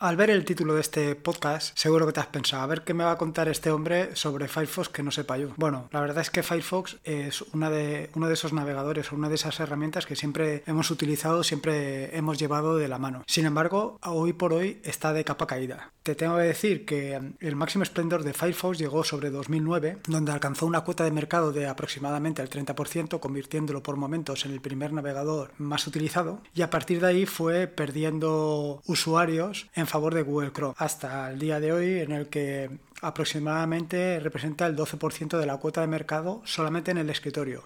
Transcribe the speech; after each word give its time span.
Al 0.00 0.16
ver 0.16 0.30
el 0.30 0.46
título 0.46 0.72
de 0.72 0.80
este 0.80 1.14
podcast, 1.14 1.76
seguro 1.76 2.06
que 2.06 2.14
te 2.14 2.20
has 2.20 2.26
pensado, 2.28 2.62
a 2.62 2.66
ver 2.66 2.84
qué 2.84 2.94
me 2.94 3.04
va 3.04 3.10
a 3.12 3.18
contar 3.18 3.50
este 3.50 3.70
hombre 3.70 4.16
sobre 4.16 4.48
Firefox 4.48 4.88
que 4.88 5.02
no 5.02 5.10
sepa 5.10 5.36
yo. 5.36 5.50
Bueno, 5.58 5.90
la 5.92 6.00
verdad 6.00 6.22
es 6.22 6.30
que 6.30 6.42
Firefox 6.42 6.96
es 7.04 7.42
una 7.52 7.68
de, 7.68 8.08
uno 8.14 8.26
de 8.26 8.32
esos 8.32 8.54
navegadores 8.54 9.12
o 9.12 9.16
una 9.16 9.28
de 9.28 9.34
esas 9.34 9.60
herramientas 9.60 10.06
que 10.06 10.16
siempre 10.16 10.62
hemos 10.66 10.90
utilizado, 10.90 11.44
siempre 11.44 12.16
hemos 12.16 12.38
llevado 12.38 12.78
de 12.78 12.88
la 12.88 12.96
mano. 12.96 13.24
Sin 13.26 13.44
embargo, 13.44 13.98
hoy 14.02 14.32
por 14.32 14.54
hoy 14.54 14.80
está 14.84 15.12
de 15.12 15.22
capa 15.22 15.46
caída. 15.46 15.92
Te 16.02 16.14
tengo 16.14 16.38
que 16.38 16.44
decir 16.44 16.86
que 16.86 17.20
el 17.38 17.56
máximo 17.56 17.82
esplendor 17.82 18.24
de 18.24 18.32
Firefox 18.32 18.78
llegó 18.78 19.04
sobre 19.04 19.28
2009, 19.28 19.98
donde 20.08 20.32
alcanzó 20.32 20.64
una 20.64 20.80
cuota 20.80 21.04
de 21.04 21.10
mercado 21.10 21.52
de 21.52 21.66
aproximadamente 21.66 22.40
el 22.40 22.48
30%, 22.48 23.20
convirtiéndolo 23.20 23.82
por 23.82 23.96
momentos 23.96 24.46
en 24.46 24.52
el 24.52 24.62
primer 24.62 24.94
navegador 24.94 25.50
más 25.58 25.86
utilizado, 25.86 26.40
y 26.54 26.62
a 26.62 26.70
partir 26.70 27.02
de 27.02 27.06
ahí 27.06 27.26
fue 27.26 27.66
perdiendo 27.66 28.80
usuarios 28.86 29.68
en 29.74 29.89
favor 29.90 30.14
de 30.14 30.22
Google 30.22 30.52
Chrome, 30.52 30.74
hasta 30.78 31.30
el 31.30 31.40
día 31.40 31.58
de 31.58 31.72
hoy 31.72 31.98
en 31.98 32.12
el 32.12 32.28
que 32.28 32.70
aproximadamente 33.02 34.20
representa 34.20 34.66
el 34.66 34.76
12% 34.76 35.38
de 35.38 35.46
la 35.46 35.56
cuota 35.56 35.80
de 35.80 35.88
mercado 35.88 36.42
solamente 36.44 36.90
en 36.90 36.98
el 36.98 37.10
escritorio. 37.10 37.64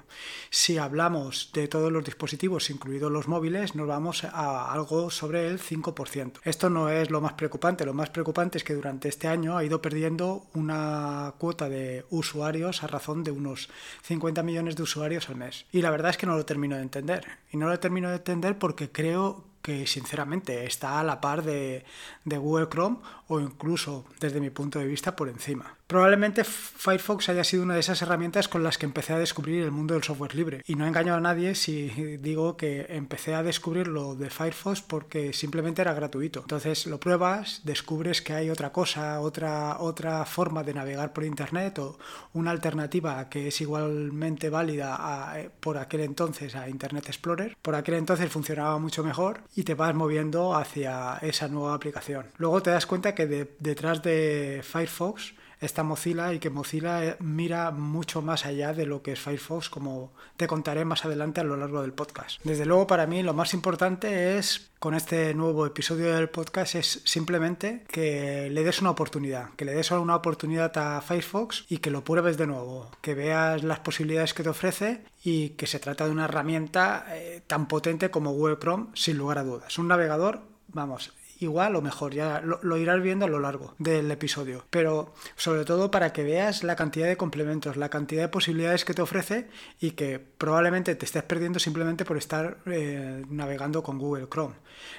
Si 0.49 0.79
hablamos 0.79 1.51
de 1.53 1.69
todos 1.69 1.93
los 1.93 2.05
dispositivos, 2.05 2.71
incluidos 2.71 3.13
los 3.13 3.29
móviles, 3.29 3.75
nos 3.75 3.87
vamos 3.87 4.25
a 4.25 4.73
algo 4.73 5.11
sobre 5.11 5.49
el 5.49 5.61
5%. 5.61 6.41
Esto 6.45 6.71
no 6.71 6.89
es 6.89 7.11
lo 7.11 7.21
más 7.21 7.35
preocupante, 7.35 7.85
lo 7.85 7.93
más 7.93 8.11
preocupante 8.11 8.59
es 8.59 8.65
que 8.65 8.75
durante 8.75 9.09
este 9.09 9.29
año 9.29 9.59
ha 9.59 9.65
ido 9.65 9.83
perdiendo 9.83 10.47
una 10.55 11.35
cuota 11.39 11.69
de 11.69 12.07
usuarios 12.11 12.83
a 12.83 12.87
razón 12.87 13.23
de 13.23 13.33
unos 13.33 13.69
50 14.03 14.43
millones 14.43 14.77
de 14.77 14.83
usuarios 14.83 15.29
al 15.29 15.37
mes. 15.37 15.67
Y 15.73 15.83
la 15.83 15.91
verdad 15.91 16.11
es 16.11 16.17
que 16.17 16.27
no 16.27 16.37
lo 16.37 16.47
termino 16.47 16.77
de 16.77 16.83
entender. 16.83 17.27
Y 17.53 17.59
no 17.59 17.69
lo 17.69 17.79
termino 17.79 18.09
de 18.09 18.17
entender 18.17 18.59
porque 18.59 18.91
creo 18.91 19.45
que 19.65 19.87
sinceramente 19.87 20.67
está 20.67 21.01
a 21.01 21.03
la 21.03 21.23
par 21.23 21.43
de, 21.43 21.87
de, 22.27 22.37
Google 22.37 22.69
Chrome 22.69 22.99
o 23.29 23.41
incluso 23.41 24.05
desde 24.21 24.39
mi 24.39 24.51
punto 24.51 24.79
de 24.79 24.85
vista 24.85 25.17
por 25.17 25.31
encima. 25.31 25.79
Probablemente 25.95 26.43
Firefox 26.43 27.29
haya 27.29 27.45
sido 27.45 27.63
una 27.63 27.75
de 27.75 27.81
esas 27.81 28.03
herramientas 28.03 28.49
con 28.49 28.65
las 28.65 28.79
que 28.79 28.85
empecé 28.85 29.13
a 29.13 29.19
descubrir 29.21 29.63
el 29.63 29.71
mundo 29.71 29.95
del 29.95 30.03
software 30.03 30.35
libre. 30.35 30.65
Y 30.67 30.75
no 30.75 30.89
engaño 30.89 31.15
a 31.15 31.21
nadie 31.21 31.55
si 31.55 31.89
digo 32.17 32.57
que 32.57 32.87
empecé 32.89 33.37
a 33.37 33.45
descubrir 33.45 33.87
lo 33.87 34.17
de 34.17 34.29
Firefox 34.29 34.83
porque 34.83 35.33
simplemente 35.33 35.83
era 35.83 35.95
gratuito. 35.95 36.41
Entonces 36.41 36.87
lo 36.87 36.99
pruebas, 36.99 37.61
descubres 37.63 38.23
que 38.23 38.33
hay 38.33 38.51
otra 38.51 38.73
cosa, 38.73 39.21
otra, 39.21 39.79
otra 39.79 40.25
forma 40.25 40.65
de 40.65 40.75
navegar 40.75 41.13
por 41.13 41.23
Internet 41.23 41.79
o 41.79 41.97
una 42.33 42.51
alternativa 42.51 43.29
que 43.29 43.47
es 43.47 43.61
igualmente 43.61 44.51
válida 44.51 45.53
por 45.61 45.79
aquel 45.79 46.01
entonces 46.01 46.57
a 46.57 46.69
Internet 46.69 47.05
Explorer. 47.07 47.57
Por 47.63 47.77
aquel 47.77 47.95
entonces 47.95 48.33
funcionaba 48.33 48.81
mucho 48.81 49.05
mejor 49.05 49.43
y 49.55 49.63
te 49.63 49.75
vas 49.75 49.95
moviendo 49.95 50.57
hacia 50.57 51.19
esa 51.23 51.47
nueva 51.47 51.75
aplicación. 51.75 52.27
Luego 52.37 52.65
te 52.65 52.71
das 52.71 52.85
cuenta 52.85 53.15
que 53.15 53.47
detrás 53.61 54.03
de 54.03 54.61
Firefox 54.65 55.35
está 55.61 55.83
Mozilla 55.83 56.33
y 56.33 56.39
que 56.39 56.51
Mozilla 56.51 57.05
eh, 57.05 57.17
mira 57.21 57.71
mucho 57.71 58.23
más 58.23 58.47
allá 58.47 58.73
de 58.73 58.87
lo 58.87 59.03
que 59.03 59.13
es 59.13 59.21
Firefox, 59.21 59.69
como 59.71 60.13
te 60.37 60.47
contaré 60.47 60.85
más 60.85 61.05
adelante 61.05 61.41
a 61.41 61.45
lo 61.45 61.57
largo 61.57 61.83
del 61.83 61.93
podcast. 61.93 62.41
Desde 62.45 62.67
luego, 62.67 62.87
para 62.87 63.07
mí 63.07 63.23
lo 63.23 63.35
más 63.35 63.55
importante 63.55 64.37
es 64.37 64.71
con 64.79 64.95
este 64.95 65.33
nuevo 65.33 65.65
episodio 65.65 66.15
del 66.15 66.29
podcast 66.29 66.75
es 66.75 67.01
simplemente 67.05 67.85
que 67.89 68.51
le 68.51 68.65
des 68.65 68.83
una 68.83 68.91
oportunidad, 68.91 69.51
que 69.57 69.65
le 69.65 69.73
des 69.73 69.91
una 69.91 70.17
oportunidad 70.17 70.77
a 70.77 71.01
Firefox 71.01 71.65
y 71.71 71.79
que 71.79 71.91
lo 71.91 72.05
pruebes 72.05 72.37
de 72.37 72.47
nuevo, 72.47 72.91
que 73.01 73.15
veas 73.15 73.63
las 73.65 73.79
posibilidades 73.79 74.35
que 74.35 74.43
te 74.43 74.51
ofrece 74.51 75.03
y 75.23 75.51
que 75.51 75.67
se 75.67 75.79
trata 75.79 76.05
de 76.05 76.11
una 76.11 76.27
herramienta 76.27 77.07
eh, 77.11 77.43
tan 77.47 77.67
potente 77.67 78.11
como 78.11 78.33
Google 78.33 78.59
Chrome, 78.59 78.89
sin 78.95 79.17
lugar 79.17 79.39
a 79.39 79.45
dudas. 79.45 79.79
Un 79.79 79.89
navegador, 79.89 80.43
vamos, 80.69 81.13
igual 81.41 81.77
o 81.77 81.83
mejor, 81.83 82.15
ya 82.15 82.41
lo, 82.41 82.77
irás 82.77 83.03
viendo 83.03 83.25
a 83.25 83.29
lo 83.29 83.41
largo 83.41 83.75
del 83.79 84.11
episodio. 84.11 84.65
Pero 84.71 85.15
sobre 85.37 85.65
todo 85.65 85.91
para 85.91 86.13
que 86.13 86.23
veas 86.23 86.65
la 86.65 86.77
cantidad 86.77 87.07
de 87.07 87.17
complementos, 87.17 87.77
la 87.77 87.89
cantidad 87.89 88.23
de 88.23 88.29
posibilidades 88.29 88.85
que 88.85 88.95
te 88.95 89.03
ofrece 89.03 89.49
y 89.81 89.93
que 89.93 90.19
probablemente 90.19 90.95
te 90.95 91.05
estés 91.05 91.23
perdiendo 91.23 91.59
simplemente 91.59 92.05
por 92.05 92.17
estar 92.17 92.59
eh, 92.67 93.25
navegando 93.29 93.83
con 93.83 93.99
Google 93.99 94.29
Chrome. 94.29 94.55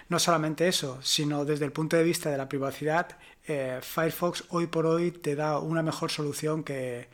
No 0.10 0.20
solamente 0.20 0.68
eso, 0.68 1.00
sino 1.02 1.46
desde 1.46 1.66
el 1.66 1.72
punto 1.72 1.98
de 1.98 2.04
vista 2.04 2.30
de 2.30 2.38
la 2.38 2.50
privacidad, 2.50 3.18
eh, 3.48 3.80
Firefox 3.82 4.46
hoy 4.50 4.68
por 4.68 4.86
hoy 4.86 5.12
te 5.12 5.36
da 5.36 5.60
una 5.60 5.84
mejor 5.84 6.10
solución 6.10 6.64
que 6.64 7.08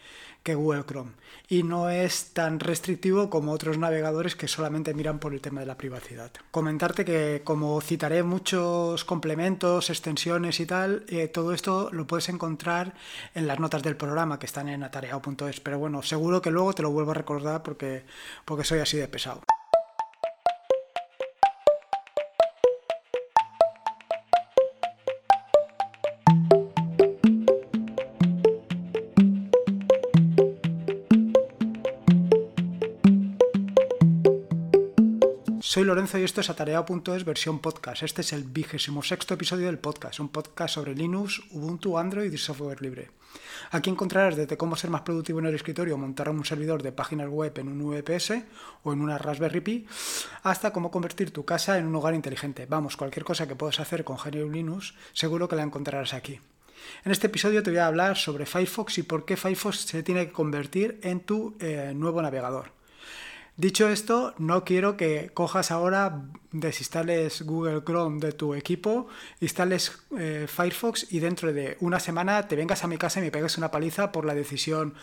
que 0.44 0.56
Google 0.56 0.84
Chrome 0.86 1.12
y 1.48 1.64
no 1.64 1.90
es 1.90 2.34
tan 2.34 2.62
restrictivo 2.62 3.30
como 3.30 3.52
otros 3.52 3.78
navegadores 3.78 4.36
que 4.36 4.48
solamente 4.48 4.94
miran 4.94 5.20
por 5.20 5.34
el 5.34 5.42
tema 5.42 5.60
de 5.60 5.66
la 5.66 5.78
privacidad. 5.78 6.32
Comentarte 6.50 7.04
que 7.04 7.42
como 7.44 7.82
citaré 7.82 8.24
muchos 8.24 9.04
complementos, 9.04 9.90
extensiones 9.90 10.62
y 10.62 10.66
tal, 10.66 11.04
eh, 11.10 11.28
todo 11.28 11.54
esto 11.54 11.90
lo 11.92 12.08
puedes 12.08 12.30
encontrar 12.30 12.94
en 13.36 13.48
las 13.48 13.60
notas 13.60 13.84
del 13.84 13.98
programa 13.98 14.40
que 14.40 14.46
están 14.46 14.70
en 14.70 14.84
atareado.es, 14.84 15.60
pero 15.60 15.78
bueno, 15.78 16.02
seguro 16.04 16.42
que 16.42 16.52
luego 16.52 16.74
te 16.74 16.84
lo 16.84 16.92
vuelvo 16.92 17.12
a 17.12 17.16
recordar 17.16 17.64
porque, 17.64 18.06
porque 18.46 18.64
soy 18.64 18.80
así 18.80 18.96
de 18.96 19.10
pesado. 19.10 19.42
Soy 35.72 35.86
Lorenzo 35.86 36.20
y 36.20 36.24
esto 36.24 36.42
es 36.42 36.50
Atareado.es 36.50 37.24
versión 37.24 37.60
podcast. 37.60 38.04
Este 38.04 38.20
es 38.20 38.34
el 38.34 38.44
vigésimo 38.44 39.02
sexto 39.04 39.36
episodio 39.36 39.68
del 39.68 39.80
podcast, 39.80 40.20
un 40.20 40.28
podcast 40.28 40.76
sobre 40.76 40.94
Linux, 40.94 41.42
Ubuntu, 41.52 41.98
Android 41.98 42.30
y 42.30 42.38
software 42.38 42.82
libre. 42.82 43.10
Aquí 43.72 43.90
encontrarás 43.90 44.36
desde 44.36 44.58
cómo 44.58 44.76
ser 44.76 44.90
más 44.90 45.04
productivo 45.04 45.40
en 45.40 45.46
el 45.46 45.56
escritorio 45.56 45.98
montar 45.98 46.28
un 46.28 46.44
servidor 46.44 46.84
de 46.84 46.92
páginas 46.92 47.30
web 47.30 47.58
en 47.58 47.70
un 47.70 47.90
VPS 47.90 48.44
o 48.84 48.92
en 48.92 49.00
una 49.00 49.18
Raspberry 49.18 49.62
Pi, 49.62 49.88
hasta 50.44 50.74
cómo 50.74 50.92
convertir 50.92 51.32
tu 51.32 51.46
casa 51.46 51.78
en 51.78 51.86
un 51.86 51.96
hogar 51.96 52.16
inteligente. 52.16 52.66
Vamos, 52.66 52.98
cualquier 52.98 53.24
cosa 53.24 53.48
que 53.48 53.56
puedas 53.56 53.80
hacer 53.80 54.04
con 54.04 54.18
GNU 54.18 54.52
Linux, 54.52 54.94
seguro 55.14 55.48
que 55.48 55.56
la 55.56 55.64
encontrarás 55.64 56.14
aquí. 56.14 56.42
En 57.06 57.14
este 57.14 57.28
episodio 57.28 57.64
te 57.64 57.70
voy 57.70 57.80
a 57.80 57.88
hablar 57.88 58.18
sobre 58.18 58.46
Firefox 58.46 58.98
y 58.98 59.04
por 59.04 59.24
qué 59.24 59.38
Firefox 59.38 59.86
se 59.86 60.04
tiene 60.04 60.28
que 60.28 60.34
convertir 60.34 61.00
en 61.02 61.22
tu 61.22 61.56
eh, 61.62 61.94
nuevo 61.96 62.22
navegador. 62.22 62.81
Dicho 63.62 63.88
esto, 63.90 64.34
no 64.40 64.66
quiero 64.66 64.98
que 64.98 65.30
cojas 65.36 65.70
ahora, 65.70 66.24
desinstales 66.52 67.44
Google 67.44 67.84
Chrome 67.84 68.20
de 68.20 68.32
tu 68.32 68.56
equipo, 68.56 69.08
instales 69.40 70.02
eh, 70.18 70.48
Firefox 70.48 71.14
y 71.14 71.20
dentro 71.20 71.54
de 71.54 71.78
una 71.80 72.00
semana 72.00 72.48
te 72.48 72.56
vengas 72.56 72.84
a 72.84 72.88
mi 72.88 72.98
casa 72.98 73.20
y 73.20 73.22
me 73.22 73.30
pegues 73.30 73.60
una 73.60 73.70
paliza 73.70 74.12
por 74.12 74.26
la 74.26 74.34
decisión 74.34 74.96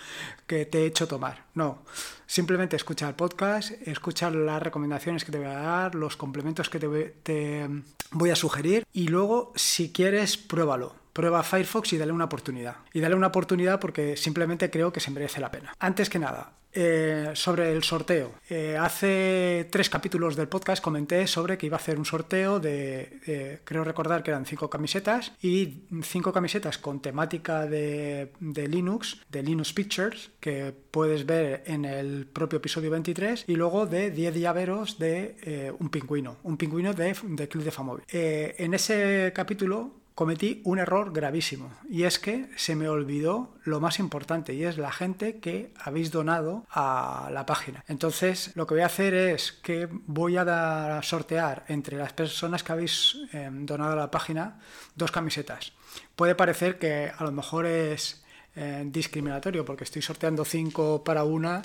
que 0.49 0.67
te 0.67 0.81
he 0.81 0.87
hecho 0.87 1.07
tomar. 1.07 1.45
No, 1.55 1.85
simplemente 2.27 2.75
escucha 2.75 3.09
el 3.09 3.15
podcast, 3.15 3.71
escucha 3.87 4.29
las 4.29 4.61
recomendaciones 4.61 5.25
que 5.25 5.31
te 5.31 5.39
voy 5.39 5.47
a 5.47 5.61
dar, 5.61 5.95
los 5.95 6.17
complementos 6.17 6.69
que 6.69 6.81
te, 6.81 6.89
te 7.23 7.69
voy 8.11 8.31
a 8.31 8.35
sugerir 8.35 8.85
y 8.93 9.07
luego, 9.07 9.53
si 9.55 9.93
quieres, 9.93 10.37
pruébalo 10.37 10.97
prueba 11.19 11.43
Firefox 11.43 11.93
y 11.95 11.99
dale 11.99 12.13
una 12.13 12.27
oportunidad. 12.27 12.77
Y 12.93 13.01
dale 13.01 13.17
una 13.17 13.27
oportunidad 13.27 13.81
porque 13.81 14.17
simplemente 14.17 14.71
creo 14.71 14.93
que 14.93 15.01
se 15.01 15.11
merece 15.11 15.41
la 15.41 15.51
pena. 15.51 15.75
Antes 15.81 16.09
que 16.09 16.21
nada, 16.21 16.53
eh, 16.81 17.31
sobre 17.35 17.73
el 17.73 17.83
sorteo. 17.83 18.35
Eh, 18.49 18.77
hace 18.79 19.67
tres 19.69 19.91
capítulos 19.91 20.37
del 20.37 20.47
podcast 20.47 20.81
comenté 20.81 21.27
sobre 21.27 21.59
que 21.59 21.67
iba 21.67 21.77
a 21.77 21.81
hacer 21.81 21.99
un 21.99 22.05
sorteo 22.05 22.61
de, 22.61 23.59
creo 23.65 23.83
recordar 23.83 24.23
que 24.23 24.31
eran 24.31 24.47
cinco 24.47 24.71
camisetas 24.71 25.33
y 25.43 25.89
cinco 26.05 26.33
camisetas 26.33 26.79
con 26.79 27.01
temática 27.01 27.67
de, 27.67 28.31
Linux, 28.41 29.19
de 29.29 29.43
Linux 29.43 29.73
Pictures, 29.73 30.31
que 30.39 30.73
puedes 30.93 31.27
ver 31.27 31.65
en 31.67 31.85
el 31.85 32.27
propio 32.27 32.59
episodio 32.59 32.93
23, 32.93 33.47
y 33.49 33.57
luego 33.57 33.87
de 33.87 34.13
10 34.13 34.37
llaveros 34.37 35.01
de 35.01 35.37
eh, 35.43 35.73
un 35.77 35.89
pingüino, 35.89 36.37
un 36.45 36.57
pingüino 36.57 36.95
de, 36.95 37.17
de 37.25 37.49
Club 37.49 37.65
de 37.65 37.71
Famóvil. 37.73 38.05
en 38.09 38.75
ese 38.75 39.33
capítulo 39.35 39.98
cometí 40.19 40.63
un 40.65 40.81
error 40.81 41.13
gravísimo 41.13 41.71
y 41.89 42.03
es 42.03 42.19
que 42.19 42.51
se 42.57 42.75
me 42.75 42.89
olvidó 42.89 43.55
lo 43.63 43.79
más 43.79 44.01
importante 44.01 44.53
y 44.53 44.65
es 44.65 44.77
la 44.77 44.91
gente 44.91 45.39
que 45.39 45.73
habéis 45.79 46.11
donado 46.11 46.67
a 46.73 47.31
la 47.33 47.47
página. 47.47 47.85
Entonces 47.87 48.51
lo 48.57 48.67
que 48.67 48.75
voy 48.75 48.83
a 48.83 48.87
hacer 48.87 49.15
es 49.15 49.53
que 49.53 49.89
voy 50.09 50.37
a 50.37 50.99
sortear 51.05 51.65
entre 51.69 51.97
las 51.97 52.15
personas 52.15 52.65
que 52.65 52.73
habéis 52.73 53.17
em, 53.33 53.65
donado 53.65 53.93
a 53.93 53.95
la 53.95 54.11
página 54.11 54.59
dos 54.97 55.13
camisetas. 55.13 55.73
Puede 56.17 56.35
parecer 56.35 56.81
que 56.81 57.13
a 57.17 57.23
lo 57.23 57.31
mejor 57.31 57.67
es 57.67 58.25
eh, 58.57 58.83
discriminatorio 58.87 59.65
porque 59.65 59.85
estoy 59.85 60.03
sorteando 60.03 60.45
5 60.45 61.05
para 61.05 61.25
una 61.25 61.63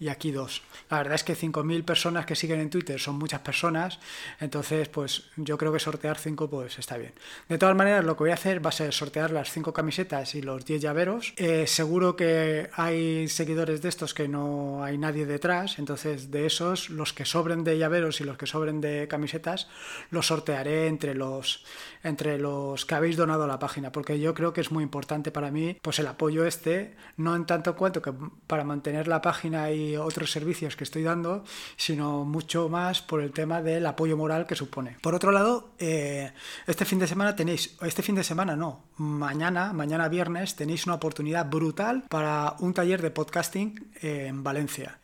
y 0.00 0.08
aquí 0.08 0.32
dos. 0.32 0.62
La 0.90 0.98
verdad 0.98 1.14
es 1.14 1.24
que 1.24 1.36
5.000 1.36 1.84
personas 1.84 2.26
que 2.26 2.34
siguen 2.34 2.60
en 2.60 2.70
Twitter 2.70 2.98
son 2.98 3.16
muchas 3.16 3.40
personas, 3.40 4.00
entonces 4.40 4.88
pues 4.88 5.30
yo 5.36 5.56
creo 5.56 5.72
que 5.72 5.78
sortear 5.78 6.18
5 6.18 6.50
pues 6.50 6.78
está 6.78 6.96
bien. 6.96 7.12
De 7.48 7.58
todas 7.58 7.76
maneras 7.76 8.04
lo 8.04 8.16
que 8.16 8.24
voy 8.24 8.30
a 8.30 8.34
hacer 8.34 8.64
va 8.64 8.70
a 8.70 8.72
ser 8.72 8.92
sortear 8.92 9.30
las 9.30 9.52
5 9.52 9.72
camisetas 9.72 10.34
y 10.34 10.42
los 10.42 10.64
10 10.64 10.82
llaveros. 10.82 11.32
Eh, 11.36 11.66
seguro 11.66 12.16
que 12.16 12.70
hay 12.74 13.28
seguidores 13.28 13.82
de 13.82 13.88
estos 13.88 14.12
que 14.12 14.26
no 14.26 14.82
hay 14.82 14.98
nadie 14.98 15.26
detrás, 15.26 15.78
entonces 15.78 16.30
de 16.30 16.46
esos 16.46 16.90
los 16.90 17.12
que 17.12 17.24
sobren 17.24 17.62
de 17.62 17.78
llaveros 17.78 18.20
y 18.20 18.24
los 18.24 18.36
que 18.36 18.46
sobren 18.46 18.80
de 18.80 19.06
camisetas 19.08 19.68
los 20.10 20.26
sortearé 20.26 20.88
entre 20.88 21.14
los 21.14 21.64
entre 22.02 22.38
los 22.38 22.84
que 22.84 22.94
habéis 22.94 23.16
donado 23.16 23.44
a 23.44 23.46
la 23.46 23.58
página, 23.58 23.92
porque 23.92 24.18
yo 24.18 24.34
creo 24.34 24.52
que 24.52 24.60
es 24.60 24.70
muy 24.70 24.82
importante 24.82 25.30
para 25.30 25.50
mí 25.50 25.76
pues 25.82 25.98
el 25.98 26.06
apoyo 26.06 26.44
este, 26.44 26.94
no 27.16 27.36
en 27.36 27.46
tanto 27.46 27.76
cuanto 27.76 28.02
que 28.02 28.12
para 28.46 28.64
mantener 28.64 29.08
la 29.08 29.22
página 29.22 29.70
y 29.70 29.96
otros 29.96 30.30
servicios 30.30 30.76
que 30.76 30.84
estoy 30.84 31.02
dando, 31.02 31.44
sino 31.76 32.24
mucho 32.24 32.68
más 32.68 33.02
por 33.02 33.20
el 33.20 33.32
tema 33.32 33.62
del 33.62 33.86
apoyo 33.86 34.16
moral 34.16 34.46
que 34.46 34.54
supone. 34.54 34.96
Por 35.00 35.14
otro 35.14 35.32
lado, 35.32 35.70
eh, 35.78 36.32
este 36.66 36.84
fin 36.84 36.98
de 36.98 37.06
semana 37.06 37.36
tenéis, 37.36 37.76
este 37.82 38.02
fin 38.02 38.14
de 38.14 38.24
semana 38.24 38.56
no, 38.56 38.84
mañana, 38.96 39.72
mañana 39.72 40.08
viernes, 40.08 40.56
tenéis 40.56 40.86
una 40.86 40.96
oportunidad 40.96 41.48
brutal 41.48 42.04
para 42.08 42.56
un 42.60 42.74
taller 42.74 43.02
de 43.02 43.10
podcasting 43.10 43.92
en 44.00 44.42
Valencia. 44.42 44.98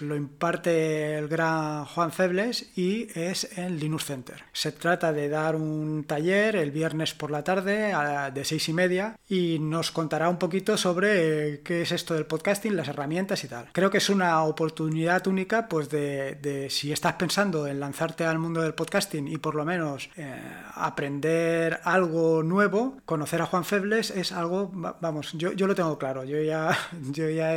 lo 0.00 0.16
imparte 0.16 1.18
el 1.18 1.28
gran 1.28 1.84
Juan 1.84 2.12
Febles 2.12 2.76
y 2.76 3.06
es 3.18 3.56
en 3.58 3.78
Linux 3.78 4.06
Center. 4.06 4.44
Se 4.52 4.72
trata 4.72 5.12
de 5.12 5.28
dar 5.28 5.56
un 5.56 6.04
taller 6.04 6.39
el 6.48 6.70
viernes 6.70 7.14
por 7.14 7.30
la 7.30 7.44
tarde 7.44 7.94
de 8.32 8.44
seis 8.44 8.68
y 8.68 8.72
media 8.72 9.16
y 9.28 9.58
nos 9.60 9.90
contará 9.90 10.28
un 10.28 10.38
poquito 10.38 10.76
sobre 10.76 11.54
eh, 11.54 11.60
qué 11.62 11.82
es 11.82 11.92
esto 11.92 12.14
del 12.14 12.26
podcasting, 12.26 12.76
las 12.76 12.88
herramientas 12.88 13.44
y 13.44 13.48
tal. 13.48 13.68
Creo 13.72 13.90
que 13.90 13.98
es 13.98 14.10
una 14.10 14.42
oportunidad 14.44 15.26
única 15.26 15.68
pues 15.68 15.88
de, 15.90 16.66
si 16.70 16.92
estás 16.92 17.14
pensando 17.14 17.66
en 17.66 17.80
lanzarte 17.80 18.24
al 18.24 18.38
mundo 18.38 18.62
del 18.62 18.74
podcasting 18.74 19.28
y 19.28 19.38
por 19.38 19.54
lo 19.54 19.64
menos 19.64 20.10
eh, 20.16 20.34
aprender 20.74 21.80
algo 21.84 22.42
nuevo, 22.42 22.98
conocer 23.04 23.42
a 23.42 23.46
Juan 23.46 23.64
Febles 23.64 24.10
es 24.10 24.32
algo, 24.32 24.70
vamos, 24.72 25.32
yo, 25.34 25.52
yo 25.52 25.66
lo 25.66 25.74
tengo 25.74 25.98
claro, 25.98 26.24
yo 26.24 26.40
ya, 26.42 26.76
yo 27.10 27.28
ya 27.28 27.52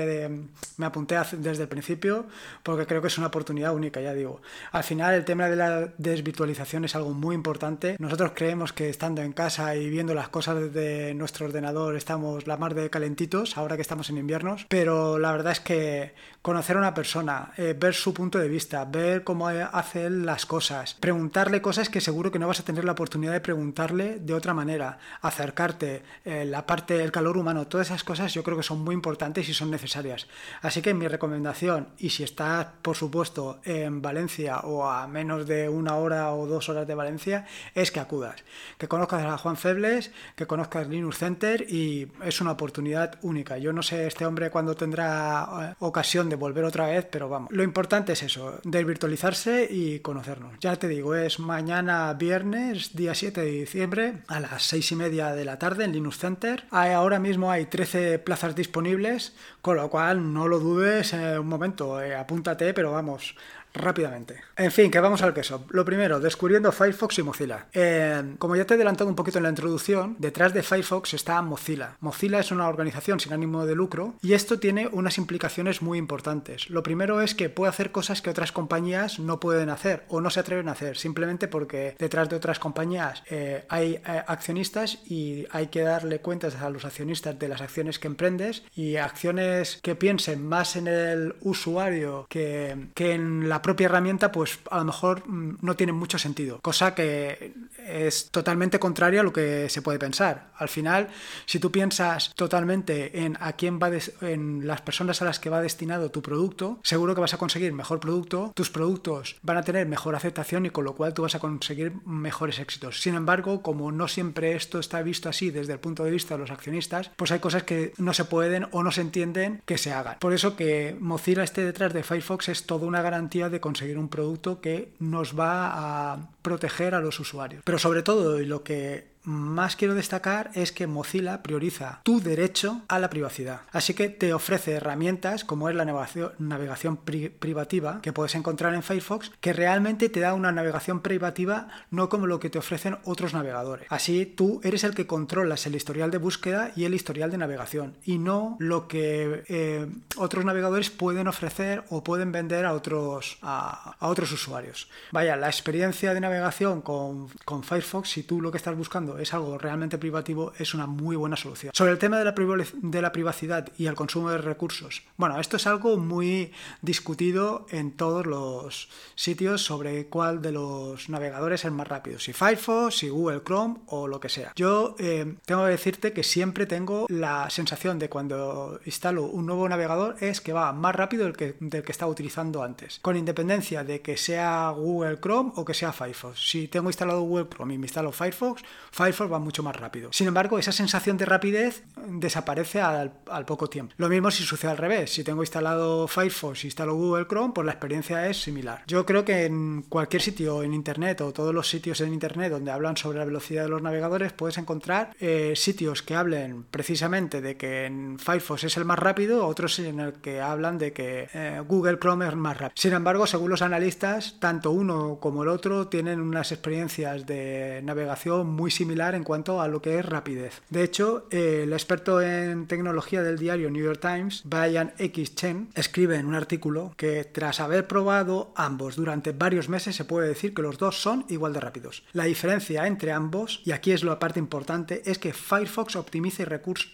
me 0.77 0.85
apunté 0.85 1.15
desde 1.37 1.63
el 1.63 1.69
principio 1.69 2.25
porque 2.63 2.85
creo 2.85 3.01
que 3.01 3.07
es 3.07 3.17
una 3.17 3.27
oportunidad 3.27 3.73
única, 3.73 4.01
ya 4.01 4.13
digo. 4.13 4.41
Al 4.71 4.83
final 4.83 5.13
el 5.13 5.25
tema 5.25 5.47
de 5.47 5.55
la 5.55 5.93
desvirtualización 5.97 6.85
es 6.85 6.95
algo 6.95 7.11
muy 7.11 7.35
importante. 7.35 7.95
Nosotros 7.99 8.31
creemos 8.35 8.72
que 8.73 8.89
estando 8.89 9.21
en 9.21 9.33
casa 9.33 9.75
y 9.75 9.89
viendo 9.89 10.13
las 10.13 10.29
cosas 10.29 10.59
desde 10.59 11.13
nuestro 11.13 11.45
ordenador 11.45 11.95
estamos 11.95 12.47
la 12.47 12.57
mar 12.57 12.73
de 12.73 12.89
calentitos, 12.89 13.57
ahora 13.57 13.75
que 13.75 13.81
estamos 13.81 14.09
en 14.09 14.17
inviernos, 14.17 14.65
pero 14.69 15.19
la 15.19 15.31
verdad 15.31 15.53
es 15.53 15.59
que 15.59 16.13
conocer 16.41 16.75
a 16.75 16.79
una 16.79 16.93
persona, 16.93 17.53
eh, 17.57 17.75
ver 17.77 17.93
su 17.93 18.13
punto 18.13 18.37
de 18.37 18.49
vista, 18.49 18.83
ver 18.85 19.23
cómo 19.23 19.47
hace 19.47 20.09
las 20.09 20.45
cosas, 20.45 20.93
preguntarle 20.95 21.61
cosas 21.61 21.89
que 21.89 22.01
seguro 22.01 22.31
que 22.31 22.39
no 22.39 22.47
vas 22.47 22.59
a 22.59 22.65
tener 22.65 22.83
la 22.83 22.91
oportunidad 22.91 23.31
de 23.31 23.39
preguntarle 23.39 24.19
de 24.19 24.33
otra 24.33 24.53
manera, 24.53 24.97
acercarte, 25.21 26.03
eh, 26.25 26.43
la 26.45 26.65
parte 26.65 26.97
del 26.97 27.11
calor 27.11 27.37
humano, 27.37 27.67
todas 27.67 27.87
esas 27.87 28.03
cosas 28.03 28.33
yo 28.33 28.43
creo 28.43 28.57
que 28.57 28.63
son 28.63 28.79
muy 28.79 28.93
importantes 28.93 29.47
y 29.47 29.53
son 29.53 29.71
necesarias. 29.71 30.27
Así 30.61 30.81
que 30.81 30.93
mi 30.93 31.07
recomendación, 31.07 31.89
y 31.97 32.09
si 32.09 32.23
estás 32.23 32.67
por 32.81 32.97
supuesto 32.97 33.61
en 33.63 34.01
Valencia 34.01 34.59
o 34.59 34.89
a 34.89 35.07
menos 35.07 35.47
de 35.47 35.69
una 35.69 35.95
hora 35.95 36.33
o 36.33 36.45
dos 36.47 36.67
horas 36.69 36.87
de 36.87 36.95
Valencia, 36.95 37.45
es 37.73 37.91
que 37.91 37.99
acudas 37.99 38.43
que 38.77 38.87
conozcas 38.87 39.23
a 39.23 39.37
Juan 39.37 39.57
Febles, 39.57 40.11
que 40.35 40.47
conozcas 40.47 40.87
Linux 40.87 41.17
Center 41.17 41.65
y 41.69 42.07
es 42.23 42.41
una 42.41 42.51
oportunidad 42.51 43.17
única. 43.21 43.57
Yo 43.57 43.73
no 43.73 43.83
sé 43.83 44.07
este 44.07 44.25
hombre 44.25 44.49
cuándo 44.49 44.75
tendrá 44.75 45.71
eh, 45.71 45.75
ocasión 45.79 46.29
de 46.29 46.35
volver 46.35 46.63
otra 46.63 46.87
vez, 46.87 47.07
pero 47.09 47.29
vamos. 47.29 47.51
Lo 47.51 47.63
importante 47.63 48.13
es 48.13 48.23
eso, 48.23 48.59
desvirtualizarse 48.63 49.67
y 49.69 49.99
conocernos. 49.99 50.53
Ya 50.59 50.75
te 50.75 50.87
digo, 50.87 51.15
es 51.15 51.39
mañana 51.39 52.13
viernes, 52.13 52.95
día 52.95 53.15
7 53.15 53.41
de 53.41 53.51
diciembre, 53.51 54.13
a 54.27 54.39
las 54.39 54.63
6 54.63 54.91
y 54.91 54.95
media 54.95 55.33
de 55.33 55.45
la 55.45 55.59
tarde 55.59 55.85
en 55.85 55.93
Linux 55.93 56.17
Center. 56.17 56.65
ahora 56.71 57.19
mismo 57.19 57.51
hay 57.51 57.65
13 57.65 58.19
plazas 58.19 58.55
disponibles, 58.55 59.33
con 59.61 59.77
lo 59.77 59.89
cual 59.89 60.33
no 60.33 60.47
lo 60.47 60.59
dudes 60.59 61.13
en 61.13 61.39
un 61.39 61.47
momento, 61.47 62.01
eh, 62.01 62.15
apúntate, 62.15 62.73
pero 62.73 62.91
vamos, 62.91 63.35
rápidamente. 63.73 64.41
En 64.55 64.71
fin, 64.71 64.91
que 64.91 64.99
vamos 64.99 65.21
al 65.21 65.33
queso. 65.33 65.65
Lo 65.69 65.85
primero, 65.85 66.19
descubriendo 66.19 66.71
Firefox 66.71 67.19
y 67.19 67.23
Mozilla. 67.23 67.65
Eh, 67.73 68.35
como 68.37 68.55
ya 68.55 68.65
te 68.65 68.73
he 68.73 68.75
adelantado 68.75 69.09
un 69.09 69.15
poquito 69.15 69.39
en 69.39 69.43
la 69.43 69.49
introducción, 69.49 70.15
detrás 70.19 70.53
de 70.53 70.63
Firefox 70.63 71.13
está 71.13 71.41
Mozilla. 71.41 71.97
Mozilla 71.99 72.39
es 72.39 72.51
una 72.51 72.67
organización 72.67 73.19
sin 73.19 73.33
ánimo 73.33 73.65
de 73.65 73.75
lucro 73.75 74.15
y 74.21 74.33
esto 74.33 74.59
tiene 74.59 74.87
unas 74.91 75.17
implicaciones 75.17 75.81
muy 75.81 75.97
importantes. 75.97 76.69
Lo 76.69 76.83
primero 76.83 77.21
es 77.21 77.33
que 77.33 77.49
puede 77.49 77.69
hacer 77.69 77.91
cosas 77.91 78.21
que 78.21 78.29
otras 78.29 78.51
compañías 78.51 79.19
no 79.19 79.39
pueden 79.39 79.69
hacer 79.69 80.03
o 80.07 80.21
no 80.21 80.29
se 80.29 80.39
atreven 80.39 80.69
a 80.69 80.73
hacer, 80.73 80.97
simplemente 80.97 81.47
porque 81.47 81.95
detrás 81.97 82.29
de 82.29 82.35
otras 82.35 82.59
compañías 82.59 83.23
eh, 83.29 83.65
hay 83.69 83.95
eh, 83.95 84.01
accionistas 84.27 84.99
y 85.05 85.45
hay 85.51 85.67
que 85.67 85.81
darle 85.81 86.19
cuentas 86.19 86.55
a 86.55 86.69
los 86.69 86.85
accionistas 86.85 87.37
de 87.39 87.47
las 87.47 87.61
acciones 87.61 87.97
que 87.97 88.07
emprendes 88.07 88.63
y 88.75 88.97
acciones 88.97 89.79
que 89.81 89.95
piensen 89.95 90.45
más 90.45 90.75
en 90.75 90.87
el 90.87 91.35
usuario 91.41 92.27
que, 92.29 92.89
que 92.93 93.13
en 93.13 93.49
la 93.49 93.62
propia 93.63 93.85
herramienta, 93.85 94.31
pues 94.31 94.59
a 94.69 94.77
lo 94.77 94.83
mejor 94.83 95.27
mm, 95.27 95.57
no 95.61 95.75
tiene 95.75 95.93
mucho 95.93 96.19
sentido. 96.19 96.59
Cosa 96.61 96.93
que 96.93 97.53
es 97.87 98.29
totalmente 98.31 98.79
contraria 98.79 99.21
a 99.21 99.23
lo 99.23 99.33
que 99.33 99.69
se 99.69 99.81
puede 99.81 99.99
pensar. 99.99 100.51
Al 100.57 100.69
final, 100.69 101.09
si 101.45 101.59
tú 101.59 101.71
piensas 101.71 102.33
totalmente 102.35 103.23
en 103.23 103.37
a 103.39 103.53
quién 103.53 103.79
va 103.79 103.91
en 104.21 104.67
las 104.67 104.81
personas 104.81 105.21
a 105.21 105.25
las 105.25 105.39
que 105.39 105.49
va 105.49 105.61
destinado 105.61 106.11
tu 106.11 106.21
producto, 106.21 106.79
seguro 106.83 107.15
que 107.15 107.21
vas 107.21 107.33
a 107.33 107.37
conseguir 107.37 107.73
mejor 107.73 107.99
producto, 107.99 108.51
tus 108.55 108.69
productos 108.69 109.37
van 109.41 109.57
a 109.57 109.63
tener 109.63 109.87
mejor 109.87 110.15
aceptación 110.15 110.65
y 110.65 110.69
con 110.69 110.83
lo 110.83 110.95
cual 110.95 111.13
tú 111.13 111.23
vas 111.23 111.35
a 111.35 111.39
conseguir 111.39 111.93
mejores 112.05 112.59
éxitos. 112.59 113.01
Sin 113.01 113.15
embargo, 113.15 113.61
como 113.61 113.91
no 113.91 114.07
siempre 114.07 114.55
esto 114.55 114.79
está 114.79 115.01
visto 115.01 115.29
así 115.29 115.51
desde 115.51 115.73
el 115.73 115.79
punto 115.79 116.03
de 116.03 116.11
vista 116.11 116.35
de 116.35 116.41
los 116.41 116.51
accionistas, 116.51 117.11
pues 117.15 117.31
hay 117.31 117.39
cosas 117.39 117.63
que 117.63 117.93
no 117.97 118.13
se 118.13 118.25
pueden 118.25 118.67
o 118.71 118.83
no 118.83 118.91
se 118.91 119.01
entienden 119.01 119.61
que 119.65 119.77
se 119.77 119.91
hagan. 119.93 120.17
Por 120.19 120.33
eso 120.33 120.55
que 120.55 120.95
Mozilla 120.99 121.43
esté 121.43 121.63
detrás 121.63 121.93
de 121.93 122.03
Firefox 122.03 122.49
es 122.49 122.65
toda 122.65 122.87
una 122.87 123.01
garantía 123.01 123.49
de 123.49 123.59
conseguir 123.59 123.97
un 123.97 124.09
producto 124.09 124.61
que 124.61 124.93
nos 124.99 125.37
va 125.37 126.13
a 126.13 126.29
proteger 126.43 126.93
a 126.93 126.99
los 126.99 127.19
usuarios. 127.19 127.63
Pero 127.65 127.79
sobre 127.79 128.03
todo, 128.03 128.39
y 128.39 128.45
lo 128.45 128.63
que 128.63 129.12
más 129.23 129.75
quiero 129.75 129.95
destacar 129.95 130.51
es 130.53 130.71
que 130.71 130.87
Mozilla 130.87 131.43
prioriza 131.43 132.01
tu 132.03 132.21
derecho 132.21 132.81
a 132.87 132.99
la 132.99 133.09
privacidad. 133.09 133.61
Así 133.71 133.93
que 133.93 134.09
te 134.09 134.33
ofrece 134.33 134.73
herramientas 134.73 135.43
como 135.43 135.69
es 135.69 135.75
la 135.75 135.85
navegación, 135.85 136.97
privativa 136.97 137.99
que 138.01 138.13
puedes 138.13 138.35
encontrar 138.35 138.73
en 138.73 138.83
Firefox, 138.83 139.31
que 139.39 139.53
realmente 139.53 140.09
te 140.09 140.19
da 140.19 140.33
una 140.33 140.51
navegación 140.51 141.01
privativa 141.01 141.67
no 141.91 142.09
como 142.09 142.27
lo 142.27 142.39
que 142.39 142.49
te 142.49 142.59
ofrecen 142.59 142.97
otros 143.03 143.33
navegadores. 143.33 143.87
Así 143.89 144.25
tú 144.25 144.59
eres 144.63 144.83
el 144.83 144.95
que 144.95 145.07
controlas 145.07 145.65
el 145.65 145.75
historial 145.75 146.11
de 146.11 146.17
búsqueda 146.17 146.71
y 146.75 146.85
el 146.85 146.93
historial 146.93 147.31
de 147.31 147.37
navegación 147.37 147.95
y 148.03 148.17
no 148.17 148.57
lo 148.59 148.87
que 148.87 149.43
eh, 149.47 149.87
otros 150.17 150.45
navegadores 150.45 150.89
pueden 150.89 151.27
ofrecer 151.27 151.83
o 151.89 152.03
pueden 152.03 152.31
vender 152.31 152.65
a 152.65 152.73
otros, 152.73 153.37
a, 153.41 153.95
otros 153.99 154.31
usuarios. 154.31 154.89
Vaya, 155.11 155.35
la 155.35 155.47
experiencia 155.47 156.13
de 156.13 156.19
navegación 156.19 156.81
con, 156.81 157.29
con 157.45 157.63
Firefox, 157.63 158.09
si 158.09 158.23
tú 158.23 158.41
lo 158.41 158.51
que 158.51 158.57
estás 158.57 158.75
buscando 158.75 159.12
es 159.17 159.33
algo 159.33 159.57
realmente 159.57 159.97
privativo, 159.97 160.53
es 160.57 160.73
una 160.73 160.87
muy 160.87 161.15
buena 161.15 161.35
solución. 161.35 161.71
Sobre 161.73 161.91
el 161.91 161.97
tema 161.97 162.17
de 162.17 162.25
la, 162.25 162.33
de 162.33 163.01
la 163.01 163.11
privacidad 163.11 163.69
y 163.77 163.87
el 163.87 163.95
consumo 163.95 164.31
de 164.31 164.37
recursos, 164.37 165.03
bueno, 165.17 165.39
esto 165.39 165.57
es 165.57 165.67
algo 165.67 165.97
muy 165.97 166.51
discutido 166.81 167.65
en 167.69 167.91
todos 167.91 168.25
los 168.25 168.89
sitios 169.15 169.61
sobre 169.63 170.07
cuál 170.07 170.41
de 170.41 170.51
los 170.51 171.09
navegadores 171.09 171.65
es 171.65 171.71
más 171.71 171.87
rápido, 171.87 172.19
si 172.19 172.33
Firefox, 172.33 172.97
si 172.97 173.09
Google 173.09 173.41
Chrome 173.45 173.79
o 173.87 174.07
lo 174.07 174.19
que 174.19 174.29
sea. 174.29 174.53
Yo 174.55 174.95
eh, 174.99 175.35
tengo 175.45 175.65
que 175.65 175.71
decirte 175.71 176.13
que 176.13 176.23
siempre 176.23 176.65
tengo 176.65 177.05
la 177.09 177.49
sensación 177.49 177.99
de 177.99 178.09
cuando 178.09 178.79
instalo 178.85 179.23
un 179.25 179.45
nuevo 179.45 179.67
navegador 179.67 180.15
es 180.19 180.41
que 180.41 180.53
va 180.53 180.73
más 180.73 180.95
rápido 180.95 181.25
del 181.25 181.35
que, 181.35 181.55
del 181.59 181.83
que 181.83 181.91
estaba 181.91 182.11
utilizando 182.11 182.63
antes, 182.63 182.99
con 183.01 183.17
independencia 183.17 183.83
de 183.83 184.01
que 184.01 184.17
sea 184.17 184.69
Google 184.69 185.19
Chrome 185.19 185.51
o 185.55 185.65
que 185.65 185.73
sea 185.73 185.93
Firefox. 185.93 186.39
Si 186.49 186.67
tengo 186.67 186.89
instalado 186.89 187.21
Google 187.21 187.47
Chrome 187.49 187.73
y 187.73 187.77
me 187.77 187.85
instalo 187.85 188.11
Firefox, 188.11 188.63
Firefox 188.91 189.02
va 189.11 189.39
mucho 189.39 189.63
más 189.63 189.75
rápido. 189.75 190.11
Sin 190.11 190.27
embargo, 190.27 190.59
esa 190.59 190.71
sensación 190.71 191.17
de 191.17 191.25
rapidez 191.25 191.83
desaparece 192.07 192.81
al, 192.81 193.11
poco 193.45 193.69
tiempo. 193.69 193.93
Lo 193.97 194.09
mismo 194.09 194.31
si 194.31 194.43
sucede 194.43 194.71
al 194.71 194.77
revés. 194.77 195.13
Si 195.13 195.23
tengo 195.23 195.43
instalado 195.43 196.07
Firefox 196.07 196.63
y 196.63 196.67
instalo 196.67 196.95
Google 196.95 197.27
Chrome, 197.27 197.53
pues 197.53 197.65
la 197.65 197.73
experiencia 197.73 198.27
es 198.27 198.41
similar. 198.41 198.83
Yo 198.87 199.05
creo 199.05 199.25
que 199.25 199.45
en 199.45 199.83
cualquier 199.89 200.21
sitio 200.21 200.63
en 200.63 200.73
Internet 200.73 201.21
o 201.21 201.33
todos 201.33 201.53
los 201.53 201.69
sitios 201.69 202.01
en 202.01 202.13
Internet 202.13 202.51
donde 202.51 202.71
hablan 202.71 202.97
sobre 202.97 203.19
la 203.19 203.25
velocidad 203.25 203.63
de 203.63 203.69
los 203.69 203.81
navegadores, 203.81 204.33
puedes 204.33 204.57
encontrar 204.57 205.15
eh, 205.19 205.53
sitios 205.55 206.01
que 206.01 206.15
hablen 206.15 206.65
precisamente 206.69 207.41
de 207.41 207.57
que 207.57 207.85
en 207.85 208.17
Firefox 208.19 208.63
es 208.63 208.77
el 208.77 208.85
más 208.85 208.99
rápido, 208.99 209.45
otros 209.45 209.79
en 209.79 209.99
el 209.99 210.13
que 210.13 210.41
hablan 210.41 210.77
de 210.77 210.93
que 210.93 211.27
eh, 211.33 211.61
Google 211.67 211.99
Chrome 211.99 212.27
es 212.27 212.35
más 212.35 212.57
rápido. 212.57 212.75
Sin 212.75 212.93
embargo, 212.93 213.27
según 213.27 213.49
los 213.49 213.61
analistas, 213.61 214.37
tanto 214.39 214.71
uno 214.71 215.17
como 215.19 215.43
el 215.43 215.49
otro 215.49 215.87
tienen 215.87 216.19
unas 216.19 216.51
experiencias 216.51 217.25
de 217.25 217.81
navegación 217.83 218.47
muy 218.47 218.71
similares 218.71 218.92
en 218.93 219.23
cuanto 219.23 219.61
a 219.61 219.67
lo 219.67 219.81
que 219.81 219.99
es 219.99 220.05
rapidez. 220.05 220.61
De 220.69 220.83
hecho, 220.83 221.27
el 221.31 221.73
experto 221.73 222.21
en 222.21 222.67
tecnología 222.67 223.23
del 223.23 223.39
diario 223.39 223.69
New 223.69 223.83
York 223.83 223.99
Times, 223.99 224.43
Brian 224.45 224.93
X. 224.97 225.35
Chen, 225.35 225.69
escribe 225.73 226.15
en 226.17 226.27
un 226.27 226.35
artículo 226.35 226.93
que 226.95 227.23
tras 227.25 227.59
haber 227.59 227.87
probado 227.87 228.53
ambos 228.55 228.95
durante 228.95 229.31
varios 229.31 229.67
meses 229.67 229.95
se 229.95 230.05
puede 230.05 230.27
decir 230.27 230.53
que 230.53 230.61
los 230.61 230.77
dos 230.77 231.01
son 231.01 231.25
igual 231.27 231.53
de 231.53 231.59
rápidos. 231.59 232.03
La 232.13 232.25
diferencia 232.25 232.85
entre 232.87 233.11
ambos, 233.11 233.61
y 233.65 233.71
aquí 233.71 233.91
es 233.91 234.03
la 234.03 234.19
parte 234.19 234.39
importante, 234.39 235.01
es 235.05 235.17
que 235.17 235.33
Firefox 235.33 235.95
optimiza, 235.95 236.43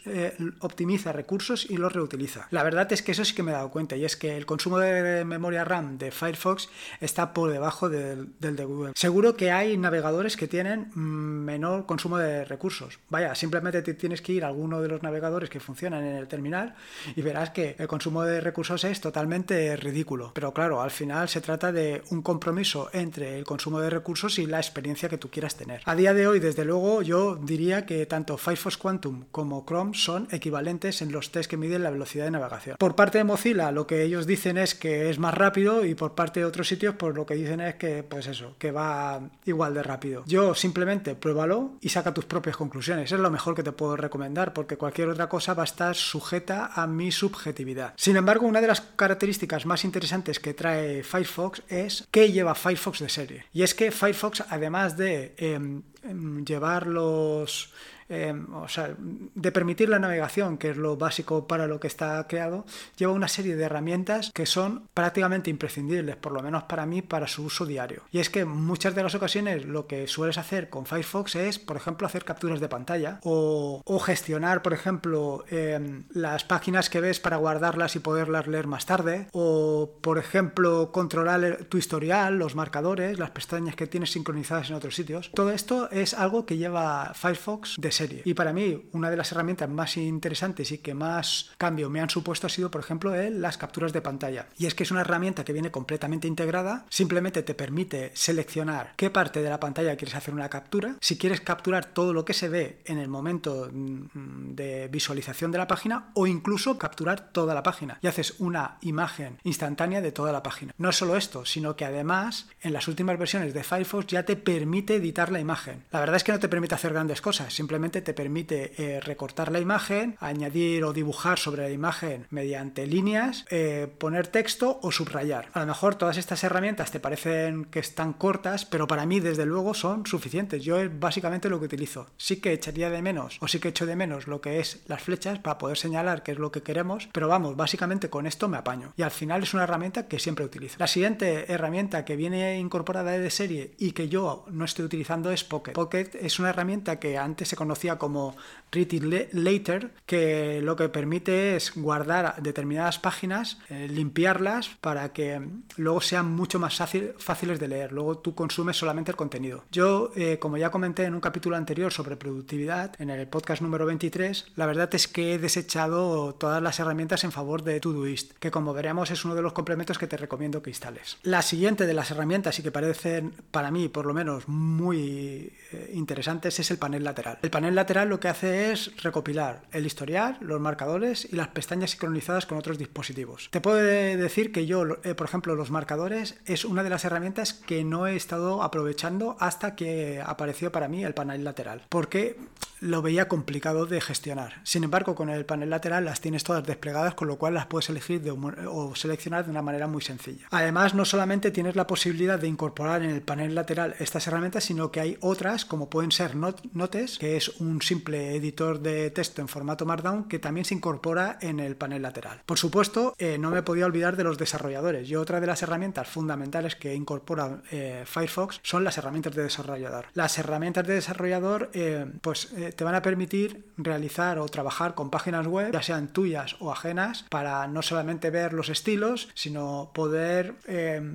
eh, 0.05 1.13
recursos 1.13 1.69
y 1.69 1.77
los 1.77 1.93
reutiliza. 1.93 2.47
La 2.51 2.63
verdad 2.63 2.91
es 2.93 3.01
que 3.01 3.11
eso 3.11 3.25
sí 3.25 3.35
que 3.35 3.43
me 3.43 3.51
he 3.51 3.55
dado 3.55 3.71
cuenta 3.71 3.97
y 3.97 4.05
es 4.05 4.15
que 4.15 4.37
el 4.37 4.45
consumo 4.45 4.79
de 4.79 5.25
memoria 5.25 5.65
RAM 5.65 5.97
de 5.97 6.11
Firefox 6.11 6.69
está 7.01 7.33
por 7.33 7.51
debajo 7.51 7.89
del, 7.89 8.29
del 8.39 8.55
de 8.55 8.65
Google. 8.65 8.93
Seguro 8.95 9.35
que 9.35 9.51
hay 9.51 9.77
navegadores 9.77 10.37
que 10.37 10.47
tienen 10.47 10.91
mm, 10.93 11.45
menor 11.45 11.85
consumo 11.89 12.19
de 12.19 12.45
recursos. 12.45 12.99
Vaya, 13.09 13.33
simplemente 13.33 13.81
te 13.81 13.95
tienes 13.95 14.21
que 14.21 14.33
ir 14.33 14.43
a 14.43 14.47
alguno 14.47 14.79
de 14.79 14.87
los 14.87 15.01
navegadores 15.01 15.49
que 15.49 15.59
funcionan 15.59 16.05
en 16.05 16.17
el 16.17 16.27
terminal 16.27 16.75
y 17.15 17.23
verás 17.23 17.49
que 17.49 17.75
el 17.79 17.87
consumo 17.87 18.21
de 18.21 18.41
recursos 18.41 18.83
es 18.83 19.01
totalmente 19.01 19.75
ridículo. 19.75 20.31
Pero 20.35 20.53
claro, 20.53 20.83
al 20.83 20.91
final 20.91 21.27
se 21.29 21.41
trata 21.41 21.71
de 21.71 22.03
un 22.11 22.21
compromiso 22.21 22.91
entre 22.93 23.39
el 23.39 23.43
consumo 23.43 23.79
de 23.79 23.89
recursos 23.89 24.37
y 24.37 24.45
la 24.45 24.59
experiencia 24.59 25.09
que 25.09 25.17
tú 25.17 25.31
quieras 25.31 25.55
tener. 25.55 25.81
A 25.85 25.95
día 25.95 26.13
de 26.13 26.27
hoy, 26.27 26.39
desde 26.39 26.63
luego, 26.63 27.01
yo 27.01 27.35
diría 27.35 27.87
que 27.87 28.05
tanto 28.05 28.37
Firefox 28.37 28.77
Quantum 28.77 29.25
como 29.31 29.65
Chrome 29.65 29.95
son 29.95 30.27
equivalentes 30.29 31.01
en 31.01 31.11
los 31.11 31.31
test 31.31 31.49
que 31.49 31.57
miden 31.57 31.81
la 31.81 31.89
velocidad 31.89 32.25
de 32.25 32.31
navegación. 32.31 32.77
Por 32.77 32.95
parte 32.95 33.17
de 33.17 33.23
Mozilla, 33.23 33.71
lo 33.71 33.87
que 33.87 34.03
ellos 34.03 34.27
dicen 34.27 34.59
es 34.59 34.75
que 34.75 35.09
es 35.09 35.17
más 35.17 35.33
rápido 35.33 35.83
y 35.83 35.95
por 35.95 36.13
parte 36.13 36.41
de 36.41 36.45
otros 36.45 36.67
sitios, 36.67 36.93
pues 36.99 37.15
lo 37.15 37.25
que 37.25 37.33
dicen 37.33 37.61
es 37.61 37.75
que, 37.75 38.03
pues 38.03 38.27
eso, 38.27 38.53
que 38.59 38.69
va 38.69 39.21
igual 39.45 39.73
de 39.73 39.81
rápido. 39.81 40.23
Yo 40.27 40.53
simplemente 40.53 41.15
pruébalo 41.15 41.78
y 41.81 41.89
saca 41.89 42.13
tus 42.13 42.25
propias 42.25 42.57
conclusiones. 42.57 43.11
Es 43.11 43.19
lo 43.19 43.31
mejor 43.31 43.55
que 43.55 43.63
te 43.63 43.71
puedo 43.71 43.95
recomendar 43.95 44.53
porque 44.53 44.77
cualquier 44.77 45.09
otra 45.09 45.29
cosa 45.29 45.53
va 45.53 45.63
a 45.63 45.65
estar 45.65 45.95
sujeta 45.95 46.71
a 46.73 46.87
mi 46.87 47.11
subjetividad. 47.11 47.93
Sin 47.95 48.17
embargo, 48.17 48.47
una 48.47 48.61
de 48.61 48.67
las 48.67 48.81
características 48.81 49.65
más 49.65 49.83
interesantes 49.83 50.39
que 50.39 50.53
trae 50.53 51.03
Firefox 51.03 51.63
es 51.67 52.07
que 52.11 52.31
lleva 52.31 52.55
Firefox 52.55 52.99
de 52.99 53.09
serie. 53.09 53.45
Y 53.53 53.63
es 53.63 53.73
que 53.73 53.91
Firefox, 53.91 54.43
además 54.49 54.97
de 54.97 55.35
em, 55.37 55.83
em, 56.03 56.45
llevar 56.45 56.87
los 56.87 57.71
Em, 58.09 58.51
o 58.55 58.67
sea, 58.67 58.95
de 58.97 59.51
permitir 59.51 59.87
la 59.87 59.99
navegación, 59.99 60.57
que 60.57 60.71
es 60.71 60.77
lo 60.77 60.97
básico 60.97 61.47
para 61.47 61.67
lo 61.67 61.79
que 61.79 61.87
está 61.87 62.25
creado, 62.27 62.65
lleva 62.97 63.13
una 63.13 63.27
serie 63.27 63.55
de 63.55 63.63
herramientas 63.63 64.31
que 64.33 64.47
son 64.47 64.87
prácticamente 64.95 65.51
imprescindibles, 65.51 66.15
por 66.15 66.31
lo 66.31 66.41
menos 66.41 66.63
para 66.63 66.87
mí, 66.87 67.03
para 67.03 67.27
su 67.27 67.43
uso 67.43 67.67
diario. 67.67 68.01
Y 68.11 68.17
es 68.17 68.31
que 68.31 68.45
muchas 68.45 68.95
de 68.95 69.03
las 69.03 69.13
ocasiones 69.13 69.65
lo 69.65 69.85
que 69.85 70.07
sueles 70.07 70.39
hacer 70.39 70.69
con 70.69 70.87
Firefox 70.87 71.35
es, 71.35 71.59
por 71.59 71.77
ejemplo, 71.77 72.07
hacer 72.07 72.25
capturas 72.25 72.59
de 72.59 72.67
pantalla 72.67 73.19
o, 73.23 73.83
gestionar, 73.99 74.63
por 74.63 74.73
ejemplo, 74.73 75.43
em, 75.49 76.05
las 76.09 76.43
páginas 76.45 76.89
que 76.89 77.01
ves 77.01 77.19
para 77.19 77.37
guardarlas 77.37 77.95
y 77.95 77.99
poderlas 77.99 78.47
leer 78.47 78.65
más 78.65 78.87
tarde 78.87 79.27
o, 79.33 79.99
por 80.01 80.17
ejemplo, 80.17 80.91
controlar 80.91 81.65
tu 81.65 81.77
historial, 81.77 82.39
los 82.39 82.55
marcadores, 82.55 83.19
las 83.19 83.29
pestañas 83.31 83.75
que 83.75 83.85
tienes 83.85 84.11
sincronizadas 84.11 84.69
en 84.69 84.77
otros 84.77 84.95
sitios. 84.95 85.31
Todo 85.35 85.51
esto 85.51 85.91
es 85.91 86.15
algo 86.15 86.45
que 86.47 86.57
lleva 86.57 87.13
Firefox 87.13 87.75
de 87.77 87.98
serie. 87.99 88.21
Y 88.25 88.33
para 88.33 88.53
mí, 88.53 88.89
una 88.93 89.09
de 89.09 89.17
las 89.17 89.31
herramientas 89.31 89.69
más 89.69 89.97
interesantes 89.97 90.71
y 90.71 90.77
que 90.77 90.93
más 90.93 91.51
cambio 91.57 91.89
me 91.89 91.99
han 91.99 92.09
supuesto 92.09 92.47
ha 92.47 92.49
sido, 92.49 92.71
por 92.71 92.81
ejemplo, 92.81 93.13
las 93.15 93.57
capturas 93.57 93.93
de 93.93 94.01
pantalla. 94.01 94.47
Y 94.57 94.65
es 94.65 94.75
que 94.75 94.83
es 94.83 94.91
una 94.91 95.01
herramienta 95.01 95.43
que 95.43 95.53
viene 95.53 95.71
completamente 95.71 96.27
integrada, 96.27 96.85
simplemente 96.89 97.43
te 97.43 97.53
permite 97.53 98.11
seleccionar 98.13 98.93
qué 98.95 99.09
parte 99.09 99.41
de 99.41 99.49
la 99.49 99.59
pantalla 99.59 99.95
quieres 99.97 100.15
hacer 100.15 100.33
una 100.33 100.49
captura. 100.49 100.95
Si 101.01 101.17
quieres 101.17 101.41
capturar 101.41 101.85
todo 101.85 102.13
lo 102.13 102.23
que 102.23 102.33
se 102.33 102.49
ve 102.49 102.79
en 102.85 102.97
el 102.99 103.09
momento 103.09 103.69
mm, 103.71 104.55
de 104.55 104.87
visualización 104.87 105.51
de 105.51 105.57
la 105.57 105.67
página 105.67 106.11
o 106.13 106.27
incluso 106.27 106.77
capturar 106.77 107.31
toda 107.31 107.53
la 107.53 107.63
página 107.63 107.99
y 108.01 108.07
haces 108.07 108.35
una 108.39 108.77
imagen 108.81 109.39
instantánea 109.43 110.01
de 110.01 110.11
toda 110.11 110.31
la 110.31 110.43
página. 110.43 110.73
No 110.77 110.91
solo 110.91 111.17
esto, 111.17 111.45
sino 111.45 111.75
que 111.75 111.85
además 111.85 112.47
en 112.61 112.73
las 112.73 112.87
últimas 112.87 113.17
versiones 113.17 113.53
de 113.53 113.63
Firefox 113.63 114.07
ya 114.07 114.23
te 114.23 114.35
permite 114.35 114.95
editar 114.95 115.31
la 115.31 115.39
imagen. 115.39 115.83
La 115.91 115.99
verdad 115.99 116.15
es 116.15 116.23
que 116.23 116.31
no 116.31 116.39
te 116.39 116.49
permite 116.49 116.75
hacer 116.75 116.93
grandes 116.93 117.21
cosas, 117.21 117.53
simplemente 117.53 117.88
te 117.89 118.13
permite 118.13 118.73
eh, 118.77 118.99
recortar 118.99 119.51
la 119.51 119.59
imagen, 119.59 120.15
añadir 120.19 120.83
o 120.83 120.93
dibujar 120.93 121.39
sobre 121.39 121.63
la 121.63 121.71
imagen 121.71 122.27
mediante 122.29 122.87
líneas, 122.87 123.45
eh, 123.49 123.87
poner 123.97 124.27
texto 124.27 124.79
o 124.81 124.91
subrayar. 124.91 125.49
A 125.53 125.61
lo 125.61 125.65
mejor 125.67 125.95
todas 125.95 126.17
estas 126.17 126.43
herramientas 126.43 126.91
te 126.91 126.99
parecen 126.99 127.65
que 127.65 127.79
están 127.79 128.13
cortas, 128.13 128.65
pero 128.65 128.87
para 128.87 129.05
mí 129.05 129.19
desde 129.19 129.45
luego 129.45 129.73
son 129.73 130.05
suficientes. 130.05 130.63
Yo 130.63 130.79
es 130.79 130.99
básicamente 130.99 131.49
lo 131.49 131.59
que 131.59 131.65
utilizo. 131.65 132.07
Sí 132.17 132.37
que 132.37 132.53
echaría 132.53 132.89
de 132.89 133.01
menos 133.01 133.37
o 133.41 133.47
sí 133.47 133.59
que 133.59 133.69
echo 133.69 133.85
de 133.85 133.95
menos 133.95 134.27
lo 134.27 134.41
que 134.41 134.59
es 134.59 134.81
las 134.87 135.01
flechas 135.01 135.39
para 135.39 135.57
poder 135.57 135.77
señalar 135.77 136.23
qué 136.23 136.31
es 136.31 136.39
lo 136.39 136.51
que 136.51 136.63
queremos, 136.63 137.09
pero 137.11 137.27
vamos, 137.27 137.55
básicamente 137.55 138.09
con 138.09 138.27
esto 138.27 138.47
me 138.47 138.57
apaño. 138.57 138.93
Y 138.97 139.01
al 139.01 139.11
final 139.11 139.43
es 139.43 139.53
una 139.53 139.63
herramienta 139.63 140.07
que 140.07 140.19
siempre 140.19 140.45
utilizo. 140.45 140.75
La 140.79 140.87
siguiente 140.87 141.51
herramienta 141.51 142.05
que 142.05 142.15
viene 142.15 142.59
incorporada 142.59 143.11
de 143.11 143.29
serie 143.29 143.71
y 143.77 143.91
que 143.91 144.09
yo 144.09 144.45
no 144.49 144.65
estoy 144.65 144.85
utilizando 144.85 145.31
es 145.31 145.43
Pocket. 145.43 145.73
Pocket 145.73 146.11
es 146.21 146.39
una 146.39 146.49
herramienta 146.49 146.99
que 146.99 147.17
antes 147.17 147.47
se 147.47 147.55
conocía 147.55 147.78
como 147.97 148.35
Read 148.71 148.93
It 148.93 149.33
Later, 149.33 149.91
que 150.05 150.61
lo 150.61 150.75
que 150.75 150.89
permite 150.89 151.55
es 151.55 151.73
guardar 151.75 152.41
determinadas 152.41 152.99
páginas, 152.99 153.59
eh, 153.69 153.87
limpiarlas 153.89 154.69
para 154.81 155.13
que 155.13 155.41
luego 155.77 156.01
sean 156.01 156.31
mucho 156.31 156.59
más 156.59 156.81
fáciles 157.17 157.59
de 157.59 157.67
leer. 157.67 157.91
Luego 157.91 158.19
tú 158.19 158.35
consumes 158.35 158.77
solamente 158.77 159.11
el 159.11 159.17
contenido. 159.17 159.63
Yo, 159.71 160.11
eh, 160.15 160.37
como 160.39 160.57
ya 160.57 160.71
comenté 160.71 161.05
en 161.05 161.13
un 161.13 161.21
capítulo 161.21 161.55
anterior 161.55 161.91
sobre 161.91 162.15
productividad, 162.15 162.99
en 162.99 163.09
el 163.09 163.27
podcast 163.27 163.61
número 163.61 163.85
23, 163.85 164.53
la 164.55 164.65
verdad 164.65 164.93
es 164.93 165.07
que 165.07 165.33
he 165.33 165.39
desechado 165.39 166.35
todas 166.35 166.61
las 166.61 166.79
herramientas 166.79 167.23
en 167.23 167.31
favor 167.31 167.63
de 167.63 167.79
Todoist, 167.79 168.33
que 168.39 168.51
como 168.51 168.73
veremos 168.73 169.11
es 169.11 169.25
uno 169.25 169.35
de 169.35 169.41
los 169.41 169.53
complementos 169.53 169.97
que 169.97 170.07
te 170.07 170.17
recomiendo 170.17 170.61
que 170.61 170.69
instales. 170.69 171.17
La 171.23 171.41
siguiente 171.41 171.85
de 171.85 171.93
las 171.93 172.11
herramientas 172.11 172.59
y 172.59 172.63
que 172.63 172.71
parecen 172.71 173.33
para 173.51 173.71
mí 173.71 173.89
por 173.89 174.05
lo 174.05 174.13
menos 174.13 174.47
muy 174.47 175.51
eh, 175.71 175.91
interesantes 175.93 176.59
es 176.59 176.71
el 176.71 176.77
panel 176.77 177.03
lateral. 177.03 177.39
El 177.41 177.49
panel 177.49 177.75
lateral 177.75 178.09
lo 178.09 178.19
que 178.19 178.27
hace 178.27 178.58
es 178.59 179.01
recopilar 179.01 179.63
el 179.71 179.85
historial, 179.85 180.37
los 180.41 180.59
marcadores 180.59 181.27
y 181.31 181.35
las 181.35 181.49
pestañas 181.49 181.91
sincronizadas 181.91 182.45
con 182.45 182.57
otros 182.57 182.77
dispositivos. 182.77 183.49
Te 183.51 183.61
puedo 183.61 183.77
decir 183.77 184.51
que 184.51 184.65
yo, 184.65 184.97
eh, 185.03 185.15
por 185.15 185.27
ejemplo, 185.27 185.55
los 185.55 185.71
marcadores 185.71 186.39
es 186.45 186.65
una 186.65 186.83
de 186.83 186.89
las 186.89 187.05
herramientas 187.05 187.53
que 187.53 187.83
no 187.83 188.07
he 188.07 188.15
estado 188.15 188.63
aprovechando 188.63 189.37
hasta 189.39 189.75
que 189.75 190.21
apareció 190.25 190.71
para 190.71 190.87
mí 190.87 191.03
el 191.03 191.13
panel 191.13 191.43
lateral, 191.43 191.83
porque 191.89 192.37
lo 192.79 193.01
veía 193.01 193.27
complicado 193.27 193.85
de 193.85 194.01
gestionar. 194.01 194.61
Sin 194.63 194.83
embargo, 194.83 195.15
con 195.15 195.29
el 195.29 195.45
panel 195.45 195.69
lateral 195.69 196.05
las 196.05 196.21
tienes 196.21 196.43
todas 196.43 196.65
desplegadas, 196.65 197.13
con 197.13 197.27
lo 197.27 197.37
cual 197.37 197.53
las 197.53 197.67
puedes 197.67 197.89
elegir 197.89 198.21
o 198.67 198.95
seleccionar 198.95 199.45
de 199.45 199.51
una 199.51 199.61
manera 199.61 199.87
muy 199.87 200.01
sencilla. 200.01 200.47
Además, 200.51 200.93
no 200.93 201.05
solamente 201.05 201.51
tienes 201.51 201.75
la 201.75 201.87
posibilidad 201.87 202.39
de 202.39 202.47
incorporar 202.47 203.03
en 203.03 203.11
el 203.11 203.21
panel 203.21 203.55
lateral 203.55 203.95
estas 203.99 204.27
herramientas, 204.27 204.63
sino 204.63 204.91
que 204.91 204.99
hay 204.99 205.17
otras, 205.21 205.65
como 205.65 205.89
pueden 205.89 206.11
ser 206.11 206.35
Notes, 206.35 207.17
que 207.17 207.37
es 207.37 207.49
un 207.59 207.81
simple 207.81 208.35
editor 208.35 208.79
de 208.79 209.09
texto 209.11 209.41
en 209.41 209.47
formato 209.47 209.85
Markdown 209.85 210.27
que 210.27 210.39
también 210.39 210.65
se 210.65 210.75
incorpora 210.75 211.37
en 211.41 211.59
el 211.59 211.75
panel 211.75 212.01
lateral. 212.01 212.41
Por 212.45 212.57
supuesto, 212.57 213.15
eh, 213.17 213.37
no 213.37 213.51
me 213.51 213.63
podía 213.63 213.85
olvidar 213.85 214.15
de 214.15 214.23
los 214.23 214.37
desarrolladores 214.37 215.09
y 215.09 215.15
otra 215.15 215.39
de 215.39 215.47
las 215.47 215.61
herramientas 215.63 216.07
fundamentales 216.07 216.75
que 216.75 216.93
incorpora 216.93 217.61
eh, 217.71 218.03
Firefox 218.05 218.59
son 218.63 218.83
las 218.83 218.97
herramientas 218.97 219.35
de 219.35 219.43
desarrollador. 219.43 220.05
Las 220.13 220.37
herramientas 220.37 220.85
de 220.85 220.95
desarrollador 220.95 221.69
eh, 221.73 222.05
pues, 222.21 222.53
te 222.75 222.83
van 222.83 222.95
a 222.95 223.01
permitir 223.01 223.65
realizar 223.77 224.39
o 224.39 224.45
trabajar 224.47 224.95
con 224.95 225.09
páginas 225.09 225.47
web, 225.47 225.71
ya 225.71 225.81
sean 225.81 226.07
tuyas 226.09 226.55
o 226.59 226.71
ajenas, 226.71 227.25
para 227.29 227.67
no 227.67 227.81
solamente 227.81 228.29
ver 228.29 228.53
los 228.53 228.69
estilos, 228.69 229.29
sino 229.33 229.91
poder 229.93 230.55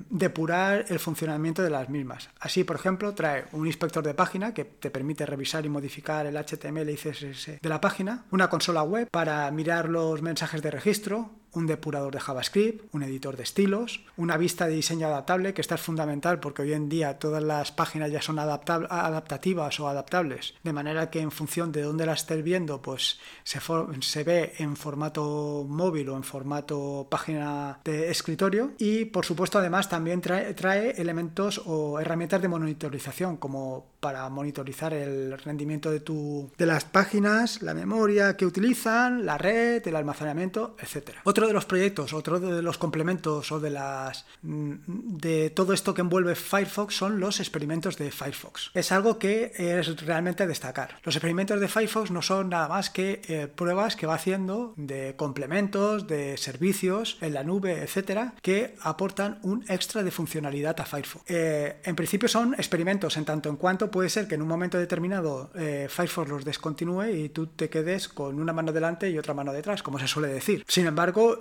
depurar 0.09 0.85
el 0.89 0.99
funcionamiento 0.99 1.63
de 1.63 1.69
las 1.69 1.89
mismas. 1.89 2.29
Así, 2.39 2.63
por 2.63 2.75
ejemplo, 2.75 3.13
trae 3.13 3.45
un 3.51 3.67
inspector 3.67 4.03
de 4.03 4.13
página 4.13 4.53
que 4.53 4.65
te 4.65 4.89
permite 4.89 5.25
revisar 5.25 5.65
y 5.65 5.69
modificar 5.69 6.25
el 6.25 6.35
HTML 6.35 6.89
y 6.89 6.95
CSS 6.95 7.61
de 7.61 7.69
la 7.69 7.81
página, 7.81 8.25
una 8.31 8.49
consola 8.49 8.83
web 8.83 9.07
para 9.11 9.49
mirar 9.51 9.89
los 9.89 10.21
mensajes 10.21 10.61
de 10.61 10.71
registro, 10.71 11.31
un 11.55 11.67
depurador 11.67 12.13
de 12.13 12.19
JavaScript, 12.19 12.93
un 12.93 13.03
editor 13.03 13.37
de 13.37 13.43
estilos, 13.43 14.01
una 14.17 14.37
vista 14.37 14.67
de 14.67 14.75
diseño 14.75 15.07
adaptable, 15.07 15.53
que 15.53 15.61
esta 15.61 15.75
es 15.75 15.81
fundamental 15.81 16.39
porque 16.39 16.61
hoy 16.61 16.73
en 16.73 16.89
día 16.89 17.17
todas 17.17 17.43
las 17.43 17.71
páginas 17.71 18.11
ya 18.11 18.21
son 18.21 18.39
adaptativas 18.39 19.79
o 19.79 19.87
adaptables, 19.87 20.53
de 20.63 20.73
manera 20.73 21.09
que 21.09 21.19
en 21.19 21.31
función 21.31 21.71
de 21.71 21.81
dónde 21.81 22.05
la 22.05 22.13
estés 22.13 22.43
viendo, 22.43 22.81
pues 22.81 23.19
se, 23.43 23.59
se 24.01 24.23
ve 24.23 24.53
en 24.57 24.75
formato 24.75 25.65
móvil 25.67 26.09
o 26.09 26.17
en 26.17 26.23
formato 26.23 27.07
página 27.09 27.79
de 27.83 28.09
escritorio. 28.09 28.73
Y 28.77 29.05
por 29.05 29.25
supuesto, 29.25 29.59
además, 29.59 29.89
también 29.89 30.21
trae, 30.21 30.53
trae 30.53 30.91
elementos 31.01 31.61
o 31.65 31.99
herramientas 31.99 32.41
de 32.41 32.47
monitorización, 32.47 33.37
como 33.37 33.94
para 34.05 34.29
monitorizar 34.29 34.93
el 34.93 35.35
rendimiento 35.35 35.89
de, 35.89 35.99
tu, 35.99 36.51
de 36.59 36.67
las 36.67 36.85
páginas, 36.85 37.63
la 37.63 37.73
memoria 37.73 38.37
que 38.37 38.45
utilizan, 38.45 39.25
la 39.25 39.39
red, 39.39 39.81
el 39.87 39.95
almacenamiento, 39.95 40.75
etc. 40.79 41.15
Otro 41.23 41.47
de 41.47 41.53
los 41.53 41.65
proyectos, 41.65 42.13
otro 42.13 42.39
de 42.39 42.61
los 42.61 42.77
complementos 42.77 43.51
o 43.51 43.59
de 43.59 43.71
las 43.71 44.27
mm, 44.43 44.73
de 44.85 45.49
todo 45.49 45.73
esto 45.73 45.95
que 45.95 46.01
envuelve 46.01 46.35
Firefox 46.35 46.95
son 46.95 47.19
los 47.19 47.39
experimentos 47.39 47.97
de 47.97 48.11
Firefox. 48.11 48.69
Es 48.75 48.91
algo 48.91 49.17
que 49.17 49.51
es 49.57 49.99
realmente 50.05 50.45
destacar. 50.45 50.99
Los 51.03 51.15
experimentos 51.15 51.59
de 51.59 51.67
Firefox 51.67 52.11
no 52.11 52.21
son 52.21 52.49
nada 52.49 52.67
más 52.67 52.91
que 52.91 53.23
eh, 53.27 53.47
pruebas 53.47 53.95
que 53.95 54.05
va 54.05 54.13
haciendo 54.13 54.75
de 54.77 55.15
complementos, 55.15 56.05
de 56.05 56.37
servicios 56.37 57.17
en 57.21 57.33
la 57.33 57.43
nube, 57.43 57.81
etcétera, 57.81 58.35
que 58.43 58.75
aportan 58.83 59.39
un 59.41 59.65
extra 59.67 60.03
de 60.03 60.11
funcionalidad 60.11 60.79
a 60.79 60.85
Firefox. 60.85 61.25
Eh, 61.27 61.77
en 61.83 61.95
principio 61.95 62.29
son 62.29 62.53
experimentos 62.53 63.17
en 63.17 63.25
tanto 63.25 63.49
en 63.49 63.55
cuanto 63.55 63.89
puede 63.95 64.09
ser 64.09 64.27
que 64.27 64.35
en 64.35 64.41
un 64.41 64.49
momento 64.49 64.77
determinado 64.77 65.51
eh, 65.55 65.87
Firefox 65.89 66.29
los 66.29 66.43
descontinúe 66.43 67.05
y 67.05 67.29
tú 67.29 67.47
te 67.47 67.69
quedes 67.69 68.09
con 68.09 68.41
una 68.41 68.51
mano 68.51 68.73
delante 68.73 69.09
y 69.09 69.17
otra 69.17 69.33
mano 69.33 69.53
detrás, 69.53 69.81
como 69.83 69.99
se 69.99 70.05
suele 70.09 70.27
decir. 70.27 70.65
Sin 70.67 70.85
embargo, 70.85 71.39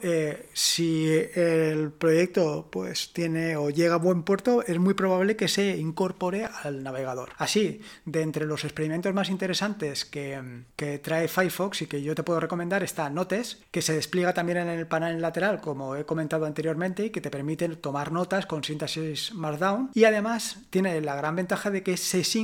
si 0.53 1.09
el 1.35 1.91
proyecto 1.91 2.69
pues 2.71 3.13
tiene 3.13 3.57
o 3.57 3.71
llega 3.71 3.95
a 3.95 3.99
buen 3.99 4.23
puerto, 4.23 4.63
es 4.63 4.79
muy 4.79 4.95
probable 4.95 5.35
que 5.35 5.49
se 5.49 5.77
incorpore 5.77 6.45
al 6.45 6.85
navegador. 6.85 7.31
Así, 7.39 7.81
de 8.05 8.23
entre 8.23 8.47
los 8.47 8.63
experimentos 8.63 9.13
más 9.13 9.31
interesantes 9.31 10.05
que, 10.05 10.63
que 10.77 11.01
trae 11.01 11.27
Firefox 11.27 11.83
y 11.83 11.87
que 11.89 12.03
yo 12.05 12.15
te 12.15 12.23
puedo 12.23 12.39
recomendar 12.39 12.85
está 12.85 13.11
Notes, 13.11 13.65
que 13.73 13.83
se 13.83 13.95
despliega 13.95 14.33
también 14.33 14.59
en 14.59 14.69
el 14.69 14.87
panel 14.87 15.21
lateral, 15.21 15.61
como 15.61 15.97
he 15.97 16.05
comentado 16.05 16.47
anteriormente, 16.47 17.07
y 17.07 17.11
que 17.11 17.21
te 17.21 17.31
permite 17.31 17.69
tomar 17.71 18.13
notas 18.13 18.47
con 18.47 18.63
síntesis 18.63 19.35
Markdown. 19.35 19.91
Y 19.93 20.05
además 20.05 20.59
tiene 20.71 21.01
la 21.01 21.17
gran 21.17 21.35
ventaja 21.35 21.73
de 21.73 21.83
que 21.83 21.97
se 21.97 22.23
sincroniza 22.23 22.44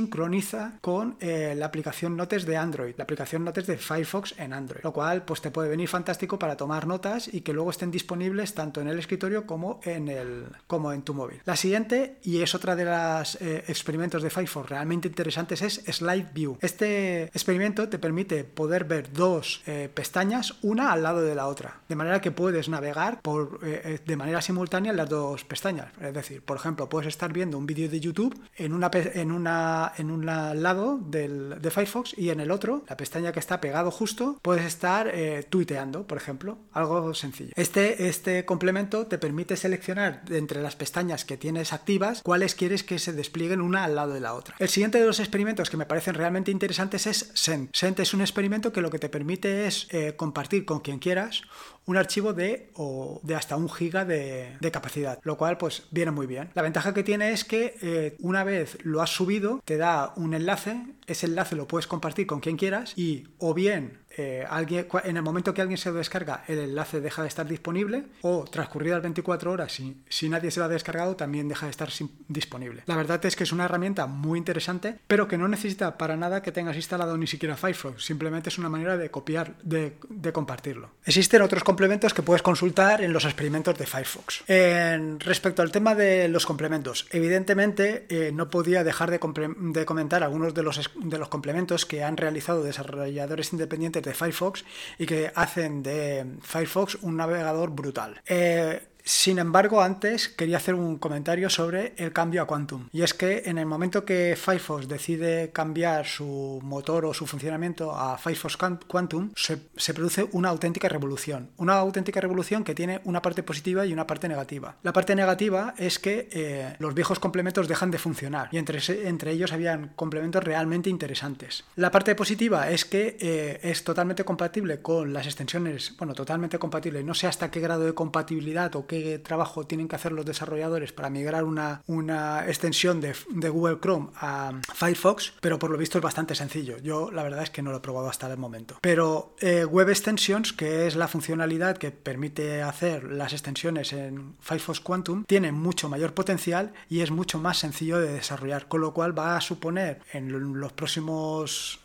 con 0.81 1.17
eh, 1.19 1.53
la 1.57 1.65
aplicación 1.65 2.15
Notes 2.15 2.45
de 2.45 2.57
Android, 2.57 2.93
la 2.97 3.03
aplicación 3.03 3.43
Notes 3.43 3.67
de 3.67 3.77
Firefox 3.77 4.35
en 4.37 4.53
Android, 4.53 4.83
lo 4.83 4.93
cual 4.93 5.23
pues 5.23 5.41
te 5.41 5.51
puede 5.51 5.69
venir 5.69 5.87
fantástico 5.87 6.39
para 6.39 6.57
tomar 6.57 6.87
notas 6.87 7.29
y 7.31 7.41
que 7.41 7.53
luego 7.53 7.69
estén 7.69 7.91
disponibles 7.91 8.53
tanto 8.53 8.81
en 8.81 8.87
el 8.87 8.99
escritorio 8.99 9.45
como 9.45 9.79
en, 9.83 10.07
el, 10.07 10.45
como 10.67 10.93
en 10.93 11.01
tu 11.03 11.13
móvil. 11.13 11.41
La 11.45 11.55
siguiente, 11.55 12.17
y 12.23 12.41
es 12.41 12.55
otra 12.55 12.75
de 12.75 12.85
los 12.85 13.35
eh, 13.41 13.63
experimentos 13.67 14.23
de 14.23 14.29
Firefox 14.29 14.69
realmente 14.69 15.07
interesantes, 15.07 15.61
es 15.61 15.83
Slide 15.87 16.29
View. 16.33 16.57
Este 16.61 17.23
experimento 17.25 17.89
te 17.89 17.99
permite 17.99 18.43
poder 18.43 18.85
ver 18.85 19.11
dos 19.11 19.61
eh, 19.67 19.89
pestañas, 19.93 20.55
una 20.61 20.91
al 20.91 21.03
lado 21.03 21.21
de 21.21 21.35
la 21.35 21.47
otra, 21.47 21.81
de 21.87 21.95
manera 21.95 22.21
que 22.21 22.31
puedes 22.31 22.69
navegar 22.69 23.21
por, 23.21 23.59
de 23.59 24.15
manera 24.15 24.41
simultánea 24.41 24.91
en 24.91 24.97
las 24.97 25.09
dos 25.09 25.43
pestañas. 25.43 25.89
Es 26.01 26.13
decir, 26.13 26.41
por 26.41 26.57
ejemplo, 26.57 26.89
puedes 26.89 27.07
estar 27.07 27.31
viendo 27.31 27.57
un 27.57 27.65
vídeo 27.65 27.89
de 27.89 27.99
YouTube 27.99 28.39
en, 28.55 28.73
una, 28.73 28.89
en, 28.93 29.31
una, 29.31 29.80
en 29.97 30.11
un 30.11 30.25
lado 30.25 30.99
del, 31.01 31.61
de 31.61 31.71
Firefox 31.71 32.17
y 32.17 32.29
en 32.29 32.39
el 32.39 32.51
otro, 32.51 32.83
la 32.89 32.97
pestaña 32.97 33.31
que 33.31 33.39
está 33.39 33.61
pegado 33.61 33.91
justo, 33.91 34.39
puedes 34.41 34.65
estar 34.65 35.11
tuiteando, 35.49 36.05
por 36.07 36.17
ejemplo, 36.17 36.57
algo 36.71 37.13
sencillo. 37.13 37.51
Este, 37.55 38.07
este 38.07 38.45
complemento 38.45 39.07
te 39.07 39.17
permite 39.17 39.57
seleccionar 39.57 40.23
entre 40.29 40.61
las 40.61 40.75
pestañas 40.75 41.25
que 41.25 41.37
tienes 41.37 41.73
activas 41.73 42.21
cuáles 42.21 42.55
quieres 42.55 42.83
que 42.83 42.99
se 42.99 43.13
desplieguen 43.13 43.61
una 43.61 43.83
al 43.83 43.95
lado 43.95 44.13
de 44.13 44.19
la 44.19 44.33
otra. 44.33 44.55
El 44.59 44.69
siguiente 44.69 44.99
de 44.99 45.05
los 45.05 45.19
experimentos 45.19 45.69
que 45.69 45.77
me 45.77 45.85
parecen 45.85 46.15
realmente 46.15 46.51
interesantes 46.51 47.07
es 47.07 47.31
Send. 47.33 47.69
Send 47.73 47.99
es 47.99 48.13
un 48.13 48.21
experimento 48.21 48.71
que 48.71 48.81
lo 48.81 48.89
que 48.89 48.99
te 48.99 49.09
permite 49.09 49.67
es 49.67 49.87
eh, 49.91 50.15
compartir 50.15 50.65
con 50.65 50.79
quien 50.79 50.99
quieras 50.99 51.43
un 51.85 51.97
archivo 51.97 52.33
de, 52.33 52.69
o 52.75 53.19
de 53.23 53.35
hasta 53.35 53.55
un 53.55 53.69
giga 53.69 54.05
de, 54.05 54.57
capacidad, 54.71 55.19
lo 55.23 55.37
cual 55.37 55.57
pues 55.57 55.83
viene 55.91 56.11
muy 56.11 56.27
bien. 56.27 56.49
La 56.53 56.61
ventaja 56.61 56.93
que 56.93 57.03
tiene 57.03 57.31
es 57.31 57.43
que 57.43 57.75
eh, 57.81 58.15
una 58.19 58.43
vez 58.43 58.77
lo 58.83 59.01
has 59.01 59.09
subido, 59.09 59.61
te 59.65 59.77
da 59.77 60.13
un 60.15 60.33
enlace, 60.33 60.85
ese 61.07 61.25
enlace 61.25 61.55
lo 61.55 61.67
puedes 61.67 61.87
compartir 61.87 62.27
con 62.27 62.39
quien 62.39 62.57
quieras 62.57 62.93
y 62.97 63.27
o 63.37 63.53
bien 63.53 63.99
eh, 64.17 64.45
alguien, 64.49 64.87
en 65.03 65.17
el 65.17 65.23
momento 65.23 65.53
que 65.53 65.61
alguien 65.61 65.77
se 65.77 65.89
lo 65.89 65.95
descarga, 65.95 66.43
el 66.47 66.59
enlace 66.59 67.01
deja 67.01 67.21
de 67.21 67.27
estar 67.27 67.47
disponible 67.47 68.03
o 68.21 68.45
transcurridas 68.45 69.01
24 69.01 69.51
horas, 69.51 69.71
si, 69.71 70.01
si 70.09 70.29
nadie 70.29 70.51
se 70.51 70.59
lo 70.59 70.65
ha 70.65 70.69
descargado, 70.69 71.15
también 71.15 71.47
deja 71.47 71.65
de 71.65 71.71
estar 71.71 71.89
disponible. 72.27 72.83
La 72.85 72.95
verdad 72.95 73.23
es 73.25 73.35
que 73.35 73.43
es 73.43 73.51
una 73.51 73.65
herramienta 73.65 74.07
muy 74.07 74.37
interesante, 74.37 74.97
pero 75.07 75.27
que 75.27 75.37
no 75.37 75.47
necesita 75.47 75.97
para 75.97 76.17
nada 76.17 76.41
que 76.41 76.51
tengas 76.51 76.75
instalado 76.75 77.17
ni 77.17 77.27
siquiera 77.27 77.57
Firefox, 77.57 78.03
simplemente 78.03 78.49
es 78.49 78.57
una 78.57 78.69
manera 78.69 78.97
de 78.97 79.09
copiar, 79.09 79.55
de, 79.63 79.97
de 80.09 80.33
compartirlo. 80.33 80.91
Existen 81.05 81.41
otros 81.41 81.63
complementos 81.63 82.13
que 82.13 82.21
puedes 82.21 82.41
consultar 82.41 83.01
en 83.01 83.13
los 83.13 83.25
experimentos 83.25 83.77
de 83.77 83.85
Firefox. 83.85 84.43
En, 84.47 85.19
respecto 85.19 85.61
al 85.61 85.71
tema 85.71 85.95
de 85.95 86.27
los 86.27 86.45
complementos, 86.45 87.07
evidentemente 87.11 88.05
eh, 88.09 88.31
no 88.33 88.49
podía 88.49 88.83
dejar 88.83 89.11
de, 89.11 89.19
de 89.57 89.85
comentar 89.85 90.23
algunos 90.23 90.53
de 90.53 90.63
los, 90.63 90.91
de 90.95 91.17
los 91.17 91.29
complementos 91.29 91.85
que 91.85 92.03
han 92.03 92.17
realizado 92.17 92.63
desarrolladores 92.63 93.53
independientes 93.53 94.00
de 94.09 94.13
Firefox 94.13 94.65
y 94.97 95.05
que 95.05 95.31
hacen 95.35 95.83
de 95.83 96.25
Firefox 96.41 96.95
un 97.01 97.17
navegador 97.17 97.71
brutal. 97.71 98.21
Eh, 98.25 98.79
sin 99.03 99.39
embargo, 99.39 99.81
antes 99.81 100.29
quería 100.29 100.57
hacer 100.57 100.75
un 100.75 100.97
comentario 100.97 101.49
sobre 101.49 101.93
el 101.97 102.13
cambio 102.13 102.41
a 102.41 102.47
Quantum. 102.47 102.89
Y 102.91 103.01
es 103.01 103.13
que 103.13 103.43
en 103.45 103.57
el 103.57 103.65
momento 103.65 104.05
que 104.05 104.37
Firefox 104.37 104.87
decide 104.87 105.51
cambiar 105.51 106.05
su 106.05 106.59
motor 106.63 107.05
o 107.05 107.13
su 107.13 107.25
funcionamiento 107.25 107.95
a 107.95 108.17
Firefox 108.17 108.57
Quantum, 108.87 109.31
se, 109.35 109.93
produce 109.93 110.27
una 110.31 110.49
auténtica 110.49 110.87
revolución. 110.87 111.49
Una 111.57 111.75
auténtica 111.75 112.21
revolución 112.21 112.63
que 112.63 112.75
tiene 112.75 113.01
una 113.05 113.21
parte 113.21 113.43
positiva 113.43 113.85
y 113.85 113.93
una 113.93 114.07
parte 114.07 114.27
negativa. 114.27 114.75
La 114.83 114.93
parte 114.93 115.15
negativa 115.15 115.73
es 115.77 115.99
que 115.99 116.29
eh, 116.31 116.75
los 116.79 116.93
viejos 116.93 117.19
complementos 117.19 117.67
dejan 117.67 117.91
de 117.91 117.97
funcionar 117.97 118.49
y 118.51 118.57
entre, 118.57 118.79
entre 119.07 119.31
ellos 119.31 119.51
habían 119.51 119.93
complementos 119.95 120.43
realmente 120.43 120.89
interesantes. 120.89 121.63
La 121.75 121.91
parte 121.91 122.15
positiva 122.15 122.69
es 122.69 122.85
que 122.85 123.17
eh, 123.19 123.59
es 123.63 123.83
totalmente 123.83 124.23
compatible 124.23 124.81
con 124.81 125.13
las 125.13 125.25
extensiones, 125.25 125.95
bueno, 125.97 126.13
totalmente 126.13 126.59
compatible, 126.59 127.03
no 127.03 127.13
sé 127.13 127.27
hasta 127.27 127.51
qué 127.51 127.59
grado 127.59 127.85
de 127.85 127.93
compatibilidad 127.93 128.75
o 128.75 128.85
qué 128.91 129.19
trabajo 129.19 129.65
tienen 129.65 129.87
que 129.87 129.95
hacer 129.95 130.11
los 130.11 130.25
desarrolladores 130.25 130.91
para 130.91 131.09
migrar 131.09 131.45
una, 131.45 131.81
una 131.87 132.45
extensión 132.45 132.99
de, 132.99 133.13
Google 133.49 133.79
Chrome 133.79 134.09
a 134.17 134.59
Firefox, 134.73 135.33
pero 135.39 135.57
por 135.57 135.71
lo 135.71 135.77
visto 135.77 135.97
es 135.97 136.03
bastante 136.03 136.35
sencillo. 136.35 136.77
Yo 136.79 137.09
la 137.09 137.23
verdad 137.23 137.43
es 137.43 137.49
que 137.49 137.61
no 137.61 137.71
lo 137.71 137.77
he 137.77 137.79
probado 137.79 138.09
hasta 138.09 138.29
el 138.29 138.37
momento. 138.37 138.75
Pero 138.81 139.33
eh, 139.39 139.63
Web 139.63 139.89
Extensions, 139.89 140.51
que 140.51 140.87
es 140.87 140.97
la 140.97 141.07
funcionalidad 141.07 141.77
que 141.77 141.91
permite 141.91 142.63
hacer 142.63 143.05
las 143.05 143.31
extensiones 143.31 143.93
en 143.93 144.35
Firefox 144.41 144.81
Quantum, 144.81 145.23
tiene 145.23 145.53
mucho 145.53 145.87
mayor 145.87 146.13
potencial 146.13 146.73
y 146.89 146.99
es 146.99 147.11
mucho 147.11 147.39
más 147.39 147.59
sencillo 147.59 147.97
de 147.97 148.11
desarrollar, 148.11 148.67
con 148.67 148.81
lo 148.81 148.93
cual 148.93 149.17
va 149.17 149.37
a 149.37 149.41
suponer 149.41 150.01
en 150.11 150.59
los 150.59 150.73
próximos 150.73 151.79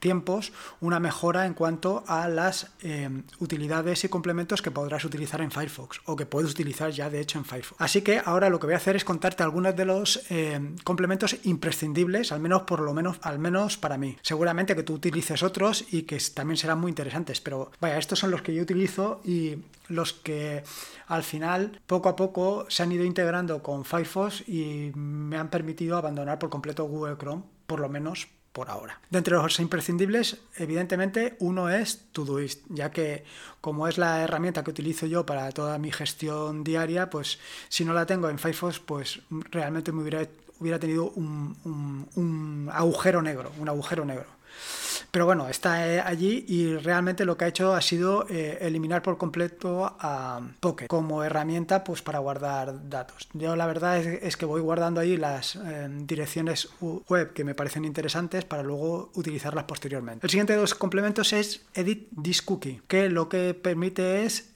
tiempos 0.00 0.52
una 0.80 0.98
mejora 0.98 1.46
en 1.46 1.54
cuanto 1.54 2.02
a 2.06 2.28
las 2.28 2.72
eh, 2.82 3.08
utilidades 3.38 4.02
y 4.04 4.08
complementos 4.08 4.62
que 4.62 4.70
podrás 4.70 5.04
utilizar 5.04 5.40
en 5.40 5.50
Firefox 5.50 6.00
o 6.06 6.16
que 6.16 6.26
puedes 6.26 6.50
utilizar 6.50 6.90
ya 6.90 7.10
de 7.10 7.20
hecho 7.20 7.38
en 7.38 7.44
Firefox. 7.44 7.80
Así 7.80 8.02
que 8.02 8.20
ahora 8.24 8.48
lo 8.50 8.58
que 8.58 8.66
voy 8.66 8.74
a 8.74 8.78
hacer 8.78 8.96
es 8.96 9.04
contarte 9.04 9.42
algunos 9.42 9.76
de 9.76 9.84
los 9.84 10.24
eh, 10.30 10.60
complementos 10.82 11.36
imprescindibles, 11.44 12.32
al 12.32 12.40
menos 12.40 12.62
por 12.62 12.80
lo 12.80 12.92
menos, 12.94 13.18
al 13.22 13.38
menos 13.38 13.76
para 13.76 13.98
mí. 13.98 14.16
Seguramente 14.22 14.74
que 14.74 14.82
tú 14.82 14.94
utilices 14.94 15.42
otros 15.42 15.84
y 15.92 16.02
que 16.02 16.18
también 16.34 16.56
serán 16.56 16.80
muy 16.80 16.90
interesantes, 16.90 17.40
pero 17.40 17.70
vaya, 17.80 17.98
estos 17.98 18.18
son 18.18 18.30
los 18.30 18.42
que 18.42 18.54
yo 18.54 18.62
utilizo 18.62 19.20
y 19.24 19.58
los 19.88 20.12
que 20.12 20.62
al 21.06 21.22
final 21.22 21.80
poco 21.86 22.08
a 22.08 22.16
poco 22.16 22.66
se 22.68 22.82
han 22.82 22.92
ido 22.92 23.04
integrando 23.04 23.62
con 23.62 23.84
Firefox 23.84 24.48
y 24.48 24.92
me 24.94 25.36
han 25.36 25.50
permitido 25.50 25.96
abandonar 25.96 26.38
por 26.38 26.50
completo 26.50 26.84
Google 26.84 27.16
Chrome, 27.18 27.42
por 27.66 27.80
lo 27.80 27.88
menos 27.88 28.28
por 28.52 28.70
ahora. 28.70 29.00
De 29.10 29.18
entre 29.18 29.34
los 29.34 29.60
imprescindibles, 29.60 30.38
evidentemente, 30.56 31.36
uno 31.38 31.68
es 31.68 32.06
Todoist, 32.12 32.64
ya 32.68 32.90
que 32.90 33.24
como 33.60 33.86
es 33.86 33.98
la 33.98 34.22
herramienta 34.22 34.64
que 34.64 34.70
utilizo 34.70 35.06
yo 35.06 35.24
para 35.24 35.50
toda 35.52 35.78
mi 35.78 35.92
gestión 35.92 36.64
diaria, 36.64 37.10
pues 37.10 37.38
si 37.68 37.84
no 37.84 37.92
la 37.92 38.06
tengo 38.06 38.28
en 38.28 38.38
Firefox, 38.38 38.80
pues 38.80 39.20
realmente 39.50 39.92
me 39.92 40.02
hubiera, 40.02 40.26
hubiera 40.58 40.78
tenido 40.78 41.10
un, 41.10 41.56
un 42.16 42.68
agujero 42.72 43.22
negro, 43.22 43.52
un 43.58 43.68
agujero 43.68 44.04
negro. 44.04 44.39
Pero 45.10 45.26
bueno, 45.26 45.48
está 45.48 45.86
eh, 45.88 46.00
allí 46.00 46.44
y 46.48 46.76
realmente 46.76 47.24
lo 47.24 47.36
que 47.36 47.44
ha 47.44 47.48
hecho 47.48 47.74
ha 47.74 47.80
sido 47.80 48.26
eh, 48.28 48.58
eliminar 48.60 49.02
por 49.02 49.18
completo 49.18 49.96
a 49.98 50.40
Pocket 50.60 50.86
como 50.86 51.24
herramienta 51.24 51.82
pues, 51.84 52.02
para 52.02 52.18
guardar 52.20 52.88
datos. 52.88 53.28
Yo 53.32 53.56
la 53.56 53.66
verdad 53.66 53.98
es, 53.98 54.36
que 54.36 54.46
voy 54.46 54.60
guardando 54.60 55.00
ahí 55.00 55.16
las 55.16 55.56
eh, 55.56 55.88
direcciones 55.90 56.68
web 56.80 57.32
que 57.32 57.44
me 57.44 57.54
parecen 57.54 57.84
interesantes 57.84 58.44
para 58.44 58.62
luego 58.62 59.10
utilizarlas 59.14 59.64
posteriormente. 59.64 60.24
El 60.24 60.30
siguiente 60.30 60.54
de 60.54 60.60
los 60.60 60.74
complementos 60.74 61.32
es 61.32 61.66
Edit 61.74 62.08
This 62.22 62.42
Cookie, 62.42 62.82
que 62.86 63.08
lo 63.08 63.28
que 63.28 63.54
permite 63.54 64.24
es 64.24 64.50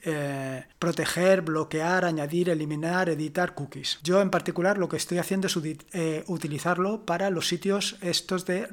proteger, 0.79 1.41
bloquear, 1.43 2.05
añadir, 2.05 2.51
eliminar, 2.51 3.09
editar 3.09 3.55
cookies. 3.55 3.99
Yo 4.03 4.21
en 4.21 4.31
particular 4.31 4.77
lo 4.77 4.89
que 4.89 4.99
estoy 4.99 5.19
haciendo 5.19 5.47
es 5.47 5.57
utilizarlo 6.27 7.07
para 7.07 7.31
los 7.31 7.49
sitios 7.49 7.97
estos 8.03 8.45
de 8.45 8.69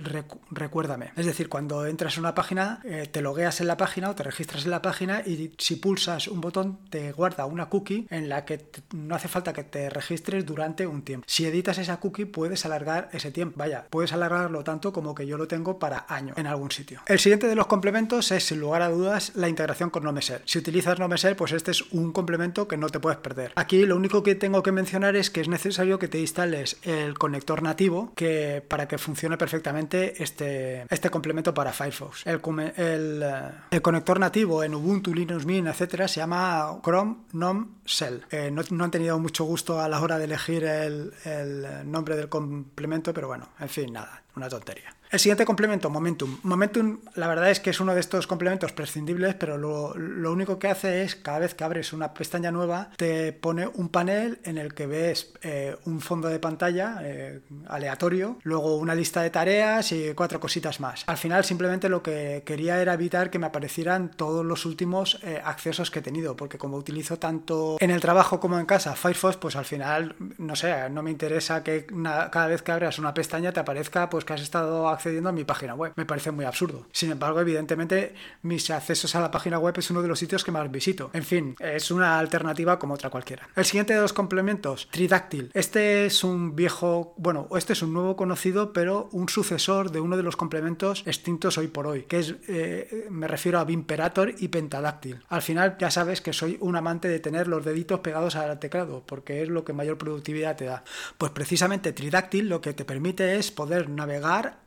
recuérdame. 0.52 1.12
Es 1.16 1.26
decir, 1.26 1.48
cuando 1.50 1.71
entras 1.86 2.16
en 2.16 2.22
una 2.22 2.36
página, 2.36 2.80
eh, 2.84 3.08
te 3.12 3.22
logueas 3.22 3.62
en 3.62 3.68
la 3.68 3.78
página 3.78 4.10
o 4.10 4.16
te 4.16 4.24
registras 4.24 4.66
en 4.66 4.72
la 4.72 4.82
página 4.82 5.22
y 5.26 5.54
si 5.58 5.76
pulsas 5.78 6.28
un 6.28 6.42
botón 6.42 6.80
te 6.90 7.12
guarda 7.12 7.46
una 7.46 7.68
cookie 7.70 8.08
en 8.10 8.30
la 8.30 8.46
que 8.46 8.66
no 8.94 9.16
hace 9.16 9.28
falta 9.28 9.54
que 9.54 9.64
te 9.64 9.90
registres 9.90 10.46
durante 10.46 10.86
un 10.86 11.02
tiempo. 11.04 11.26
Si 11.28 11.46
editas 11.46 11.78
esa 11.78 11.98
cookie 11.98 12.26
puedes 12.26 12.66
alargar 12.66 13.10
ese 13.14 13.32
tiempo. 13.32 13.58
Vaya, 13.58 13.86
puedes 13.90 14.14
alargarlo 14.14 14.64
tanto 14.64 14.94
como 14.94 15.16
que 15.16 15.26
yo 15.26 15.38
lo 15.38 15.48
tengo 15.48 15.80
para 15.80 16.06
años 16.08 16.38
en 16.38 16.48
algún 16.48 16.72
sitio. 16.72 17.02
El 17.08 17.20
siguiente 17.20 17.48
de 17.48 17.56
los 17.56 17.68
complementos 17.68 18.32
es 18.32 18.46
sin 18.46 18.60
lugar 18.60 18.82
a 18.82 18.90
dudas 18.90 19.34
la 19.36 19.50
integración 19.50 19.90
con 19.90 20.04
NoMesel. 20.04 20.42
Si 20.46 20.60
utilizas 20.60 21.00
NoMesel, 21.00 21.36
pues 21.36 21.52
este 21.52 21.72
es 21.72 21.82
un 21.92 22.12
complemento 22.12 22.68
que 22.68 22.78
no 22.78 22.90
te 22.90 23.00
puedes 23.00 23.20
perder. 23.20 23.52
Aquí 23.56 23.86
lo 23.86 23.96
único 23.96 24.24
que 24.24 24.36
tengo 24.36 24.64
que 24.64 24.72
mencionar 24.72 25.16
es 25.16 25.30
que 25.30 25.42
es 25.42 25.48
necesario 25.48 26.00
que 26.00 26.08
te 26.08 26.20
instales 26.20 26.78
el 26.84 27.18
conector 27.18 27.62
nativo 27.64 28.12
que 28.16 28.64
para 28.68 28.88
que 28.88 28.98
funcione 28.98 29.38
perfectamente 29.38 30.24
este, 30.24 30.86
este 30.90 31.10
complemento 31.10 31.54
para 31.54 31.61
Firefox. 31.72 32.26
El, 32.26 32.42
el, 32.78 33.24
eh, 33.24 33.52
el 33.72 33.82
conector 33.82 34.20
nativo 34.20 34.64
en 34.64 34.74
Ubuntu, 34.74 35.14
Linux 35.14 35.46
Mint, 35.46 35.68
etcétera, 35.68 36.08
se 36.08 36.20
llama 36.20 36.80
Chrome 36.84 37.18
Nom 37.34 37.76
Shell. 37.86 38.26
Eh, 38.32 38.50
no, 38.52 38.84
han 38.84 38.92
tenido 38.92 39.20
mucho 39.20 39.44
gusto 39.44 39.80
a 39.80 39.88
la 39.88 40.02
hora 40.02 40.18
de 40.18 40.26
elegir 40.26 40.64
el, 40.64 41.14
el 41.26 41.92
nombre 41.92 42.16
del 42.16 42.30
complemento, 42.30 43.14
pero 43.14 43.28
bueno, 43.28 43.50
en 43.60 43.70
fin, 43.70 43.94
nada, 43.94 44.24
una 44.36 44.50
tontería. 44.50 44.96
El 45.12 45.20
siguiente 45.20 45.44
complemento, 45.44 45.90
Momentum. 45.90 46.38
Momentum, 46.44 47.00
la 47.16 47.28
verdad 47.28 47.52
es 47.52 47.60
que 47.60 47.72
es 47.72 47.82
uno 47.82 47.94
de 47.94 48.00
estos 48.00 48.28
complementos 48.28 48.72
prescindibles, 48.72 49.36
pero 49.36 49.58
lo, 49.58 50.32
único 50.32 50.58
que 50.58 50.70
hace 50.70 51.04
es, 51.04 51.18
cada 51.18 51.40
vez 51.40 51.54
que 51.54 51.66
abres 51.66 51.92
una 51.92 52.14
pestaña 52.14 52.50
nueva, 52.50 52.92
te 52.96 53.34
pone 53.34 53.68
un 53.68 53.90
panel 53.90 54.40
en 54.46 54.58
el 54.58 54.74
que 54.74 54.88
ves 54.88 55.34
eh, 55.42 55.76
un 55.84 56.00
fondo 56.00 56.30
de 56.30 56.40
pantalla 56.40 57.00
eh, 57.04 57.42
aleatorio, 57.68 58.38
luego 58.44 58.78
una 58.78 58.96
lista 58.96 59.22
de 59.22 59.32
tareas 59.32 59.92
y 59.92 60.14
cuatro 60.14 60.40
cositas 60.40 60.80
más. 60.80 61.04
Al 61.08 61.18
final, 61.18 61.44
simplemente 61.44 61.90
lo 61.90 62.02
que 62.02 62.44
quería 62.46 62.82
era 62.82 62.94
evitar 62.94 63.30
que 63.30 63.38
me 63.38 63.48
aparecieran 63.48 64.12
todos 64.12 64.46
los 64.46 64.66
últimos 64.66 65.20
eh, 65.24 65.42
accesos 65.44 65.92
que 65.92 66.00
he 66.00 66.02
tenido, 66.02 66.38
porque 66.38 66.58
como 66.58 66.78
utilizo 66.78 67.20
tanto 67.20 67.76
en 67.82 67.92
el 67.92 68.00
trabajo 68.00 68.40
como 68.40 68.58
en 68.58 68.66
casa 68.66 68.96
Firefox, 68.96 69.36
pues 69.36 69.58
al 69.58 69.66
final, 69.66 70.16
no 70.38 70.56
sé, 70.56 70.90
no 70.90 71.04
me 71.04 71.12
interesa 71.12 71.64
que 71.64 71.86
cada 71.86 72.48
vez 72.48 72.62
que 72.62 72.72
abras 72.72 72.98
una 72.98 73.14
pestaña 73.14 73.52
te 73.52 73.60
aparezca 73.60 74.10
pues 74.10 74.21
que 74.26 74.34
has 74.34 74.42
estado 74.42 74.90
accediendo 74.90 75.30
a 75.30 75.34
mi 75.34 75.44
página 75.44 75.76
web. 75.76 75.94
Me 75.96 76.06
parece 76.06 76.32
muy 76.32 76.46
absurdo. 76.46 76.86
Sin 76.92 77.12
embargo, 77.12 77.40
evidentemente, 77.40 78.14
mis 78.42 78.70
accesos 78.70 79.16
a 79.16 79.22
la 79.22 79.32
página 79.32 79.60
web 79.60 79.76
es 79.78 79.90
uno 79.90 80.02
de 80.02 80.08
los 80.08 80.20
sitios 80.20 80.44
que 80.44 80.52
más 80.52 80.70
visito. 80.72 81.10
En 81.14 81.24
fin, 81.24 81.56
es 81.60 81.92
una 81.92 82.20
alternativa 82.20 82.80
como 82.80 82.94
otra 82.94 83.10
cualquiera. 83.10 83.48
El 83.56 83.66
siguiente 83.66 83.94
de 83.94 84.02
los 84.02 84.14
complementos, 84.14 84.88
Tridáctil. 84.92 85.52
Este 85.54 86.06
es 86.06 86.24
un 86.24 86.56
viejo, 86.56 87.14
bueno, 87.18 87.48
este 87.56 87.74
es 87.74 87.82
un 87.82 87.94
nuevo 87.94 88.16
conocido, 88.16 88.74
pero 88.74 89.10
un 89.12 89.30
sucesor 89.30 89.92
de 89.92 90.00
uno 90.00 90.18
de 90.18 90.24
los 90.24 90.36
complementos 90.36 91.04
extintos 91.06 91.58
hoy 91.58 91.68
por 91.68 91.88
hoy, 91.88 92.04
que 92.04 92.20
es, 92.20 92.36
eh, 92.48 93.08
me 93.10 93.28
refiero 93.28 93.60
a 93.60 93.64
Vimperator 93.64 94.34
y 94.38 94.48
Pentadáctil. 94.48 95.20
Al 95.30 95.42
final, 95.42 95.78
ya 95.80 95.92
sabes 95.92 96.22
que 96.22 96.34
soy 96.34 96.58
un 96.60 96.76
amante 96.76 97.08
de 97.08 97.20
tener 97.20 97.48
los 97.48 97.66
deditos 97.66 98.02
pegados 98.02 98.36
al 98.36 98.60
teclado, 98.60 99.04
porque 99.06 99.42
es 99.42 99.50
lo 99.50 99.64
que 99.64 99.74
mayor 99.74 99.98
productividad 99.98 100.56
te 100.56 100.66
da. 100.66 100.84
Pues 101.18 101.32
precisamente 101.32 101.94
Tridáctil 101.94 102.50
lo 102.50 102.62
que 102.62 102.74
te 102.74 102.86
permite 102.86 103.36
es 103.36 103.52
poder 103.52 103.90
navegar 103.90 104.11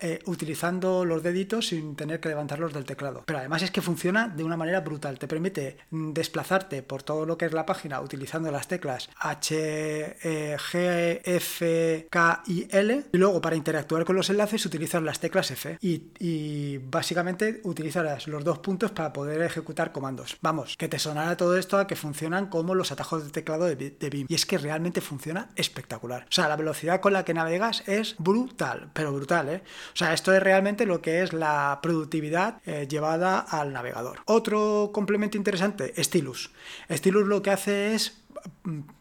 eh, 0.01 0.21
utilizando 0.27 1.05
los 1.05 1.23
deditos 1.23 1.69
sin 1.69 1.97
tener 1.97 2.21
que 2.21 2.29
levantarlos 2.29 2.73
del 2.73 2.85
teclado. 2.85 3.25
Pero 3.27 3.39
además 3.39 3.63
es 3.63 3.71
que 3.71 3.83
funciona 3.83 4.29
de 4.29 4.45
una 4.45 4.57
manera 4.57 4.81
brutal. 4.81 5.19
Te 5.19 5.29
permite 5.29 5.79
desplazarte 5.91 6.83
por 6.83 7.03
todo 7.03 7.27
lo 7.27 7.37
que 7.37 7.47
es 7.47 7.53
la 7.53 7.67
página 7.67 8.01
utilizando 8.01 8.51
las 8.51 8.69
teclas 8.69 9.11
H, 9.19 9.55
e, 9.55 10.57
G, 10.57 11.21
F, 11.25 12.07
K 12.11 12.43
y 12.47 12.69
L. 12.71 13.05
Y 13.13 13.19
luego 13.19 13.41
para 13.41 13.57
interactuar 13.57 14.05
con 14.05 14.17
los 14.17 14.31
enlaces 14.31 14.65
utilizas 14.67 15.03
las 15.03 15.21
teclas 15.21 15.51
F. 15.51 15.79
Y, 15.81 16.79
básicamente 16.79 17.61
utilizarás 17.65 18.27
los 18.27 18.45
dos 18.45 18.59
puntos 18.59 18.91
para 18.93 19.13
poder 19.13 19.43
ejecutar 19.43 19.93
comandos. 19.93 20.37
Vamos, 20.41 20.77
que 20.77 20.89
te 20.89 20.99
sonará 20.99 21.37
todo 21.37 21.57
esto 21.57 21.79
a 21.79 21.87
que 21.87 21.97
funcionan 21.97 22.47
como 22.47 22.75
los 22.75 22.93
atajos 22.93 23.25
de 23.25 23.31
teclado 23.31 23.67
de, 23.67 23.77
de 23.77 24.11
BIM. 24.11 24.27
Y 24.29 24.35
es 24.35 24.47
que 24.47 24.59
realmente 24.59 25.01
funciona 25.01 25.51
espectacular. 25.57 26.25
O 26.29 26.33
sea, 26.33 26.49
la 26.49 26.57
velocidad 26.57 27.01
con 27.01 27.13
la 27.13 27.25
que 27.25 27.35
navegas 27.35 27.83
es 27.87 28.17
brutal, 28.19 28.91
pero 28.93 29.13
brutal, 29.13 29.34
¿eh? 29.43 29.63
O 29.93 29.97
sea, 29.97 30.13
esto 30.13 30.33
es 30.33 30.43
realmente 30.43 30.87
lo 30.87 31.01
que 31.01 31.23
es 31.23 31.33
la 31.33 31.81
productividad 31.83 32.61
eh, 32.67 32.87
llevada 32.89 33.39
al 33.39 33.73
navegador. 33.73 34.21
Otro 34.27 34.91
complemento 34.93 35.37
interesante, 35.37 35.93
Stylus. 36.03 36.51
Stylus 36.91 37.27
lo 37.27 37.43
que 37.43 37.51
hace 37.51 37.95
es 37.95 38.25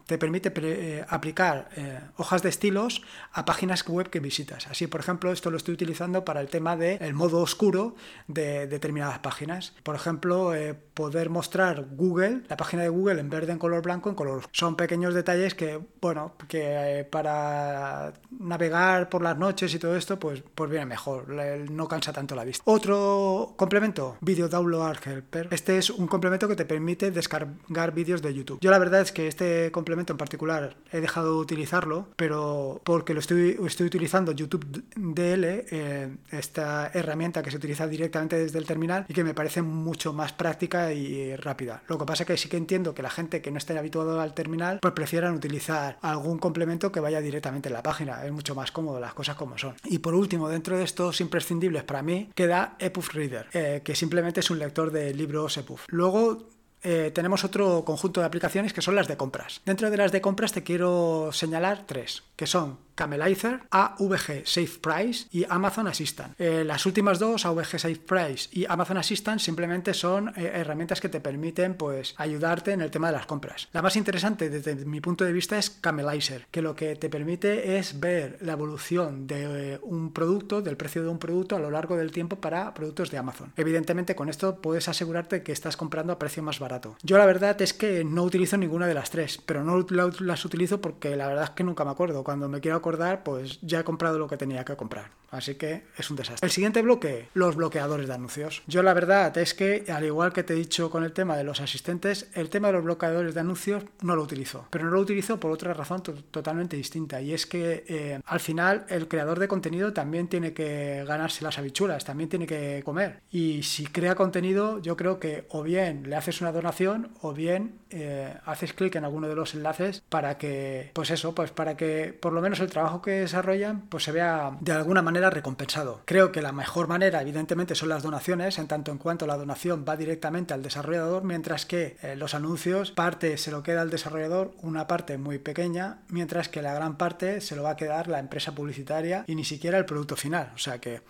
te 0.06 0.18
permite 0.18 0.52
eh, 0.56 1.04
aplicar 1.08 1.68
eh, 1.76 1.98
hojas 2.16 2.42
de 2.42 2.50
estilos 2.50 3.02
a 3.32 3.44
páginas 3.44 3.86
web 3.88 4.10
que 4.10 4.20
visitas. 4.20 4.66
Así, 4.66 4.86
por 4.86 5.00
ejemplo, 5.00 5.32
esto 5.32 5.50
lo 5.50 5.56
estoy 5.56 5.74
utilizando 5.74 6.24
para 6.24 6.40
el 6.40 6.48
tema 6.48 6.76
del 6.76 7.14
modo 7.14 7.40
oscuro 7.40 7.96
de 8.28 8.66
determinadas 8.66 9.18
páginas. 9.20 9.72
Por 9.82 9.94
ejemplo, 9.94 10.54
eh, 10.54 10.74
poder 10.74 11.30
mostrar 11.30 11.86
Google, 11.92 12.42
la 12.48 12.56
página 12.56 12.82
de 12.82 12.88
Google 12.88 13.20
en 13.20 13.30
verde, 13.30 13.52
en 13.52 13.58
color 13.58 13.82
blanco, 13.82 14.10
en 14.10 14.14
color. 14.14 14.44
Son 14.52 14.76
pequeños 14.76 15.14
detalles 15.14 15.54
que, 15.54 15.80
bueno, 16.00 16.34
que 16.48 17.06
para 17.10 18.12
navegar 18.38 19.08
por 19.08 19.22
las 19.22 19.38
noches 19.38 19.74
y 19.74 19.78
todo 19.78 19.96
esto, 19.96 20.18
pues, 20.18 20.42
pues 20.54 20.70
viene 20.70 20.86
mejor. 20.86 21.28
No 21.70 21.88
cansa 21.88 22.12
tanto 22.12 22.34
la 22.34 22.44
vista. 22.44 22.62
Otro 22.66 23.54
complemento, 23.56 24.18
Video 24.20 24.48
Download 24.48 24.96
Helper. 25.04 25.48
Este 25.50 25.78
es 25.78 25.90
un 25.90 26.06
complemento 26.06 26.46
que 26.46 26.56
te 26.56 26.64
permite 26.64 27.10
descargar 27.10 27.94
vídeos 27.94 28.20
de 28.20 28.34
YouTube. 28.34 28.58
Yo 28.60 28.70
la 28.70 28.78
verdad 28.78 29.00
es 29.00 29.12
que 29.12 29.26
este 29.26 29.70
complemento 29.72 29.93
en 30.12 30.18
particular 30.18 30.76
he 30.92 31.00
dejado 31.00 31.34
de 31.34 31.40
utilizarlo, 31.40 32.08
pero 32.16 32.80
porque 32.84 33.14
lo 33.14 33.20
estoy, 33.20 33.58
estoy 33.66 33.86
utilizando 33.86 34.32
YouTube 34.32 34.84
DL, 34.96 35.66
eh, 35.70 36.16
esta 36.30 36.90
herramienta 36.92 37.42
que 37.42 37.50
se 37.50 37.56
utiliza 37.56 37.86
directamente 37.86 38.36
desde 38.36 38.58
el 38.58 38.66
terminal 38.66 39.06
y 39.08 39.14
que 39.14 39.24
me 39.24 39.34
parece 39.34 39.62
mucho 39.62 40.12
más 40.12 40.32
práctica 40.32 40.92
y 40.92 41.36
rápida. 41.36 41.82
Lo 41.88 41.98
que 41.98 42.04
pasa 42.04 42.22
es 42.24 42.26
que 42.26 42.36
sí 42.36 42.48
que 42.48 42.56
entiendo 42.56 42.94
que 42.94 43.02
la 43.02 43.10
gente 43.10 43.40
que 43.40 43.50
no 43.50 43.58
esté 43.58 43.78
habituado 43.78 44.20
al 44.20 44.34
terminal, 44.34 44.78
pues 44.80 44.94
prefieran 44.94 45.34
utilizar 45.34 45.98
algún 46.02 46.38
complemento 46.38 46.92
que 46.92 47.00
vaya 47.00 47.20
directamente 47.20 47.68
en 47.68 47.74
la 47.74 47.82
página. 47.82 48.24
Es 48.24 48.32
mucho 48.32 48.54
más 48.54 48.72
cómodo 48.72 49.00
las 49.00 49.14
cosas 49.14 49.36
como 49.36 49.58
son. 49.58 49.74
Y 49.84 49.98
por 49.98 50.14
último, 50.14 50.48
dentro 50.48 50.76
de 50.76 50.84
estos 50.84 51.20
imprescindibles 51.20 51.84
para 51.84 52.02
mí, 52.02 52.30
queda 52.34 52.76
EPUB 52.78 53.08
Reader, 53.12 53.46
eh, 53.52 53.82
que 53.84 53.94
simplemente 53.94 54.40
es 54.40 54.50
un 54.50 54.58
lector 54.58 54.90
de 54.90 55.14
libros 55.14 55.56
EPUB. 55.56 55.80
Luego 55.88 56.53
eh, 56.84 57.10
tenemos 57.14 57.44
otro 57.44 57.84
conjunto 57.84 58.20
de 58.20 58.26
aplicaciones 58.26 58.72
que 58.72 58.82
son 58.82 58.94
las 58.94 59.08
de 59.08 59.16
compras. 59.16 59.62
Dentro 59.64 59.90
de 59.90 59.96
las 59.96 60.12
de 60.12 60.20
compras 60.20 60.52
te 60.52 60.62
quiero 60.62 61.30
señalar 61.32 61.84
tres, 61.86 62.22
que 62.36 62.46
son 62.46 62.78
Camelizer, 62.94 63.60
AVG 63.70 64.46
Safe 64.46 64.78
Price 64.80 65.26
y 65.32 65.44
Amazon 65.48 65.88
Assistant. 65.88 66.38
Eh, 66.38 66.64
las 66.64 66.86
últimas 66.86 67.18
dos, 67.18 67.46
AVG 67.46 67.78
Safe 67.78 67.96
Price 67.96 68.48
y 68.52 68.66
Amazon 68.66 68.98
Assistant, 68.98 69.40
simplemente 69.40 69.94
son 69.94 70.28
eh, 70.36 70.52
herramientas 70.54 71.00
que 71.00 71.08
te 71.08 71.20
permiten 71.20 71.74
pues, 71.74 72.14
ayudarte 72.18 72.72
en 72.72 72.82
el 72.82 72.90
tema 72.90 73.08
de 73.08 73.14
las 73.14 73.26
compras. 73.26 73.68
La 73.72 73.82
más 73.82 73.96
interesante 73.96 74.50
desde 74.50 74.74
mi 74.84 75.00
punto 75.00 75.24
de 75.24 75.32
vista 75.32 75.58
es 75.58 75.70
Camelizer, 75.70 76.46
que 76.50 76.62
lo 76.62 76.74
que 76.74 76.96
te 76.96 77.08
permite 77.08 77.78
es 77.78 77.98
ver 77.98 78.38
la 78.40 78.52
evolución 78.52 79.26
de 79.26 79.78
un 79.82 80.12
producto, 80.12 80.62
del 80.62 80.76
precio 80.76 81.02
de 81.02 81.08
un 81.08 81.18
producto 81.18 81.56
a 81.56 81.60
lo 81.60 81.70
largo 81.70 81.96
del 81.96 82.12
tiempo 82.12 82.36
para 82.36 82.74
productos 82.74 83.10
de 83.10 83.18
Amazon. 83.18 83.52
Evidentemente 83.56 84.14
con 84.14 84.28
esto 84.28 84.60
puedes 84.60 84.88
asegurarte 84.88 85.42
que 85.42 85.52
estás 85.52 85.76
comprando 85.76 86.12
a 86.12 86.18
precio 86.18 86.42
más 86.42 86.58
barato 86.58 86.74
yo 87.02 87.18
la 87.18 87.26
verdad 87.26 87.60
es 87.62 87.72
que 87.72 88.04
no 88.04 88.22
utilizo 88.22 88.56
ninguna 88.56 88.86
de 88.86 88.94
las 88.94 89.10
tres, 89.10 89.40
pero 89.44 89.64
no 89.64 89.84
las 90.20 90.44
utilizo 90.44 90.80
porque 90.80 91.16
la 91.16 91.26
verdad 91.26 91.44
es 91.44 91.50
que 91.50 91.64
nunca 91.64 91.84
me 91.84 91.90
acuerdo. 91.90 92.24
Cuando 92.24 92.48
me 92.48 92.60
quiero 92.60 92.76
acordar, 92.84 93.22
pues 93.24 93.58
ya 93.62 93.80
he 93.80 93.84
comprado 93.84 94.18
lo 94.18 94.28
que 94.28 94.36
tenía 94.36 94.64
que 94.64 94.76
comprar. 94.76 95.10
Así 95.34 95.56
que 95.56 95.84
es 95.96 96.10
un 96.10 96.16
desastre. 96.16 96.46
El 96.46 96.52
siguiente 96.52 96.82
bloque, 96.82 97.28
los 97.34 97.56
bloqueadores 97.56 98.06
de 98.06 98.14
anuncios. 98.14 98.62
Yo 98.66 98.82
la 98.82 98.94
verdad 98.94 99.36
es 99.38 99.54
que, 99.54 99.84
al 99.92 100.04
igual 100.04 100.32
que 100.32 100.42
te 100.42 100.54
he 100.54 100.56
dicho 100.56 100.90
con 100.90 101.04
el 101.04 101.12
tema 101.12 101.36
de 101.36 101.44
los 101.44 101.60
asistentes, 101.60 102.28
el 102.34 102.50
tema 102.50 102.68
de 102.68 102.74
los 102.74 102.84
bloqueadores 102.84 103.34
de 103.34 103.40
anuncios 103.40 103.84
no 104.02 104.16
lo 104.16 104.22
utilizo. 104.22 104.66
Pero 104.70 104.84
no 104.84 104.92
lo 104.92 105.00
utilizo 105.00 105.40
por 105.40 105.50
otra 105.50 105.74
razón 105.74 106.02
totalmente 106.02 106.76
distinta. 106.76 107.20
Y 107.20 107.32
es 107.32 107.46
que 107.46 107.84
eh, 107.88 108.20
al 108.24 108.40
final 108.40 108.86
el 108.88 109.08
creador 109.08 109.38
de 109.38 109.48
contenido 109.48 109.92
también 109.92 110.28
tiene 110.28 110.52
que 110.52 111.04
ganarse 111.06 111.44
las 111.44 111.58
habichuelas, 111.58 112.04
también 112.04 112.28
tiene 112.28 112.46
que 112.46 112.82
comer. 112.84 113.20
Y 113.30 113.62
si 113.62 113.86
crea 113.86 114.14
contenido, 114.14 114.80
yo 114.80 114.96
creo 114.96 115.18
que 115.18 115.46
o 115.50 115.62
bien 115.62 116.08
le 116.08 116.16
haces 116.16 116.40
una 116.40 116.52
donación 116.52 117.10
o 117.20 117.32
bien 117.32 117.80
eh, 117.90 118.34
haces 118.44 118.72
clic 118.72 118.96
en 118.96 119.04
alguno 119.04 119.28
de 119.28 119.34
los 119.34 119.54
enlaces 119.54 120.02
para 120.08 120.38
que, 120.38 120.90
pues 120.94 121.10
eso, 121.10 121.34
pues 121.34 121.50
para 121.50 121.76
que 121.76 122.16
por 122.20 122.32
lo 122.32 122.40
menos 122.40 122.60
el 122.60 122.70
trabajo 122.70 123.02
que 123.02 123.12
desarrollan 123.12 123.82
pues 123.88 124.04
se 124.04 124.12
vea 124.12 124.56
de 124.60 124.72
alguna 124.72 125.02
manera 125.02 125.23
recompensado. 125.30 126.02
Creo 126.04 126.32
que 126.32 126.42
la 126.42 126.52
mejor 126.52 126.88
manera, 126.88 127.22
evidentemente, 127.22 127.74
son 127.74 127.88
las 127.88 128.02
donaciones, 128.02 128.58
en 128.58 128.68
tanto 128.68 128.90
en 128.92 128.98
cuanto 128.98 129.26
la 129.26 129.36
donación 129.36 129.84
va 129.88 129.96
directamente 129.96 130.54
al 130.54 130.62
desarrollador, 130.62 131.24
mientras 131.24 131.66
que 131.66 131.96
eh, 132.02 132.16
los 132.16 132.34
anuncios, 132.34 132.90
parte 132.90 133.36
se 133.38 133.50
lo 133.50 133.62
queda 133.62 133.82
al 133.82 133.90
desarrollador, 133.90 134.52
una 134.62 134.86
parte 134.86 135.18
muy 135.18 135.38
pequeña, 135.38 135.98
mientras 136.08 136.48
que 136.48 136.62
la 136.62 136.74
gran 136.74 136.96
parte 136.96 137.40
se 137.40 137.56
lo 137.56 137.62
va 137.62 137.70
a 137.70 137.76
quedar 137.76 138.08
la 138.08 138.18
empresa 138.18 138.54
publicitaria 138.54 139.24
y 139.26 139.34
ni 139.34 139.44
siquiera 139.44 139.78
el 139.78 139.84
producto 139.84 140.16
final. 140.16 140.52
O 140.54 140.58
sea 140.58 140.78
que 140.78 141.02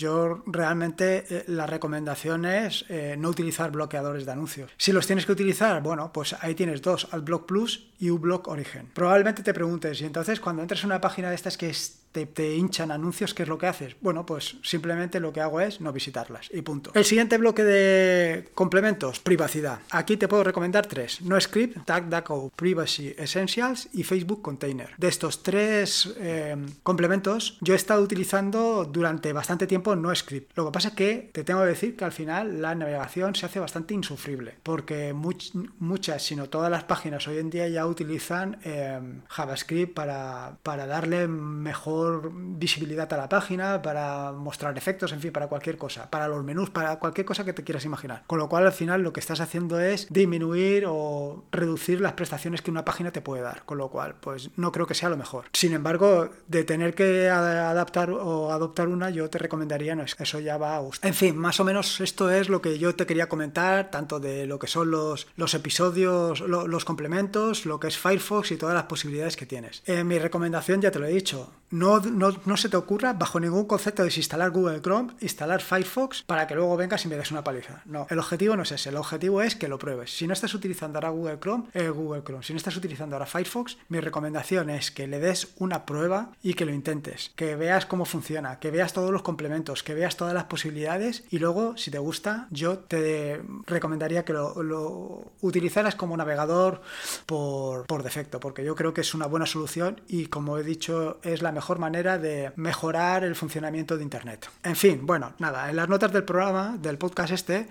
Yo 0.00 0.42
realmente 0.46 1.26
eh, 1.28 1.44
la 1.48 1.66
recomendación 1.66 2.46
es 2.46 2.86
eh, 2.88 3.16
no 3.18 3.28
utilizar 3.28 3.70
bloqueadores 3.70 4.24
de 4.24 4.32
anuncios. 4.32 4.70
Si 4.78 4.92
los 4.92 5.06
tienes 5.06 5.26
que 5.26 5.32
utilizar, 5.32 5.82
bueno, 5.82 6.10
pues 6.10 6.34
ahí 6.40 6.54
tienes 6.54 6.80
dos, 6.80 7.08
AdBlock 7.10 7.44
Plus 7.44 7.90
y 7.98 8.10
uBlock 8.10 8.48
Origin. 8.48 8.88
Probablemente 8.94 9.42
te 9.42 9.52
preguntes, 9.52 10.00
y 10.00 10.06
entonces 10.06 10.40
cuando 10.40 10.62
entres 10.62 10.80
en 10.84 10.86
una 10.86 11.02
página 11.02 11.28
de 11.28 11.34
estas 11.34 11.58
que 11.58 11.70
te, 12.12 12.24
te, 12.24 12.56
hinchan 12.56 12.90
anuncios, 12.90 13.34
¿qué 13.34 13.42
es 13.42 13.48
lo 13.48 13.58
que 13.58 13.66
haces? 13.66 13.94
Bueno, 14.00 14.24
pues 14.24 14.56
simplemente 14.62 15.20
lo 15.20 15.34
que 15.34 15.42
hago 15.42 15.60
es 15.60 15.82
no 15.82 15.92
visitarlas 15.92 16.48
y 16.50 16.62
punto. 16.62 16.90
El 16.94 17.04
siguiente 17.04 17.36
bloque 17.36 17.62
de 17.62 18.48
complementos, 18.54 19.20
privacidad. 19.20 19.80
Aquí 19.90 20.16
te 20.16 20.28
puedo 20.28 20.42
recomendar 20.42 20.86
tres. 20.86 21.20
NoScript, 21.20 21.86
DuckDuckGo, 21.86 22.50
Privacy 22.56 23.14
Essentials 23.18 23.90
y 23.92 24.02
Facebook 24.02 24.40
Container. 24.40 24.94
De 24.96 25.08
estos 25.08 25.42
tres 25.42 26.14
eh, 26.18 26.56
complementos, 26.82 27.58
yo 27.60 27.74
he 27.74 27.76
estado 27.76 28.02
utilizando 28.02 28.86
durante 28.86 29.32
bastante 29.34 29.66
tiempo 29.66 29.89
NoScript. 29.96 30.56
Lo 30.56 30.66
que 30.66 30.72
pasa 30.72 30.88
es 30.88 30.94
que 30.94 31.30
te 31.32 31.44
tengo 31.44 31.60
que 31.60 31.68
decir 31.68 31.96
que 31.96 32.04
al 32.04 32.12
final 32.12 32.60
la 32.62 32.74
navegación 32.74 33.34
se 33.34 33.46
hace 33.46 33.60
bastante 33.60 33.94
insufrible, 33.94 34.54
porque 34.62 35.12
much, 35.12 35.54
muchas, 35.78 36.22
sino 36.22 36.48
todas 36.48 36.70
las 36.70 36.84
páginas 36.84 37.26
hoy 37.28 37.38
en 37.38 37.50
día 37.50 37.68
ya 37.68 37.86
utilizan 37.86 38.58
eh, 38.64 39.00
JavaScript 39.28 39.94
para, 39.94 40.56
para 40.62 40.86
darle 40.86 41.28
mejor 41.28 42.30
visibilidad 42.32 43.12
a 43.12 43.16
la 43.16 43.28
página, 43.28 43.82
para 43.82 44.32
mostrar 44.32 44.76
efectos, 44.76 45.12
en 45.12 45.20
fin, 45.20 45.32
para 45.32 45.48
cualquier 45.48 45.76
cosa, 45.76 46.10
para 46.10 46.28
los 46.28 46.44
menús, 46.44 46.70
para 46.70 46.98
cualquier 46.98 47.26
cosa 47.26 47.44
que 47.44 47.52
te 47.52 47.64
quieras 47.64 47.84
imaginar. 47.84 48.24
Con 48.26 48.38
lo 48.38 48.48
cual 48.48 48.66
al 48.66 48.72
final 48.72 49.02
lo 49.02 49.12
que 49.12 49.20
estás 49.20 49.40
haciendo 49.40 49.80
es 49.80 50.06
disminuir 50.10 50.84
o 50.86 51.44
reducir 51.52 52.00
las 52.00 52.12
prestaciones 52.14 52.62
que 52.62 52.70
una 52.70 52.84
página 52.84 53.10
te 53.10 53.20
puede 53.20 53.42
dar, 53.42 53.64
con 53.64 53.78
lo 53.78 53.88
cual 53.88 54.14
pues 54.20 54.50
no 54.56 54.72
creo 54.72 54.86
que 54.86 54.94
sea 54.94 55.08
lo 55.08 55.16
mejor. 55.16 55.46
Sin 55.52 55.72
embargo, 55.72 56.30
de 56.48 56.64
tener 56.64 56.94
que 56.94 57.28
adaptar 57.28 58.10
o 58.10 58.52
adoptar 58.52 58.88
una, 58.88 59.10
yo 59.10 59.28
te 59.30 59.38
recomendaría 59.38 59.79
eso 59.80 60.40
ya 60.40 60.56
va 60.56 60.76
a 60.76 60.80
gustar. 60.80 61.08
En 61.08 61.14
fin, 61.14 61.36
más 61.36 61.60
o 61.60 61.64
menos 61.64 62.00
esto 62.00 62.30
es 62.30 62.48
lo 62.48 62.60
que 62.60 62.78
yo 62.78 62.94
te 62.94 63.06
quería 63.06 63.28
comentar, 63.28 63.90
tanto 63.90 64.20
de 64.20 64.46
lo 64.46 64.58
que 64.58 64.66
son 64.66 64.90
los, 64.90 65.26
los 65.36 65.54
episodios, 65.54 66.40
lo, 66.40 66.66
los 66.66 66.84
complementos, 66.84 67.66
lo 67.66 67.80
que 67.80 67.88
es 67.88 67.98
Firefox 67.98 68.52
y 68.52 68.56
todas 68.56 68.74
las 68.74 68.84
posibilidades 68.84 69.36
que 69.36 69.46
tienes. 69.46 69.82
Eh, 69.86 70.04
mi 70.04 70.18
recomendación 70.18 70.80
ya 70.80 70.90
te 70.90 70.98
lo 70.98 71.06
he 71.06 71.12
dicho, 71.12 71.50
no, 71.70 72.00
no, 72.00 72.36
no 72.44 72.56
se 72.56 72.68
te 72.68 72.76
ocurra 72.76 73.12
bajo 73.12 73.38
ningún 73.38 73.66
concepto 73.66 74.02
desinstalar 74.02 74.50
Google 74.50 74.80
Chrome, 74.82 75.12
instalar 75.20 75.62
Firefox 75.62 76.22
para 76.22 76.46
que 76.46 76.54
luego 76.54 76.76
vengas 76.76 77.04
y 77.04 77.08
me 77.08 77.16
des 77.16 77.30
una 77.30 77.44
paliza. 77.44 77.82
No, 77.84 78.06
el 78.10 78.18
objetivo 78.18 78.56
no 78.56 78.64
es 78.64 78.72
ese, 78.72 78.88
el 78.88 78.96
objetivo 78.96 79.40
es 79.42 79.54
que 79.54 79.68
lo 79.68 79.78
pruebes. 79.78 80.16
Si 80.16 80.26
no 80.26 80.32
estás 80.32 80.54
utilizando 80.54 80.98
ahora 80.98 81.10
Google 81.10 81.38
Chrome, 81.40 81.64
eh, 81.74 81.88
Google 81.88 82.22
Chrome, 82.24 82.42
si 82.42 82.52
no 82.52 82.56
estás 82.56 82.76
utilizando 82.76 83.14
ahora 83.14 83.26
Firefox, 83.26 83.78
mi 83.88 84.00
recomendación 84.00 84.68
es 84.70 84.90
que 84.90 85.06
le 85.06 85.20
des 85.20 85.54
una 85.58 85.86
prueba 85.86 86.32
y 86.42 86.54
que 86.54 86.64
lo 86.64 86.72
intentes, 86.72 87.30
que 87.36 87.54
veas 87.54 87.86
cómo 87.86 88.04
funciona, 88.04 88.58
que 88.58 88.70
veas 88.70 88.92
todos 88.92 89.12
los 89.12 89.22
complementos, 89.22 89.69
que 89.82 89.94
veas 89.94 90.16
todas 90.16 90.34
las 90.34 90.44
posibilidades 90.44 91.24
y 91.30 91.38
luego, 91.38 91.76
si 91.76 91.90
te 91.90 91.98
gusta, 91.98 92.46
yo 92.50 92.78
te 92.78 93.40
recomendaría 93.66 94.24
que 94.24 94.32
lo, 94.32 95.32
utilizaras 95.40 95.94
como 95.94 96.16
navegador 96.16 96.82
por, 97.26 97.86
por 97.86 98.02
defecto, 98.02 98.40
porque 98.40 98.64
yo 98.64 98.74
creo 98.74 98.92
que 98.92 99.00
es 99.00 99.14
una 99.14 99.26
buena 99.26 99.46
solución 99.46 100.00
y 100.08 100.26
como 100.26 100.58
he 100.58 100.64
dicho, 100.64 101.18
es 101.22 101.42
la 101.42 101.52
mejor 101.52 101.78
manera 101.78 102.18
de 102.18 102.52
mejorar 102.56 103.24
el 103.24 103.34
funcionamiento 103.34 103.96
de 103.96 104.02
Internet. 104.02 104.48
En 104.62 104.76
fin, 104.76 105.06
bueno, 105.06 105.34
nada, 105.38 105.70
en 105.70 105.76
las 105.76 105.88
notas 105.88 106.12
del 106.12 106.24
programa, 106.24 106.76
del 106.80 106.98
podcast 106.98 107.32
este, 107.32 107.68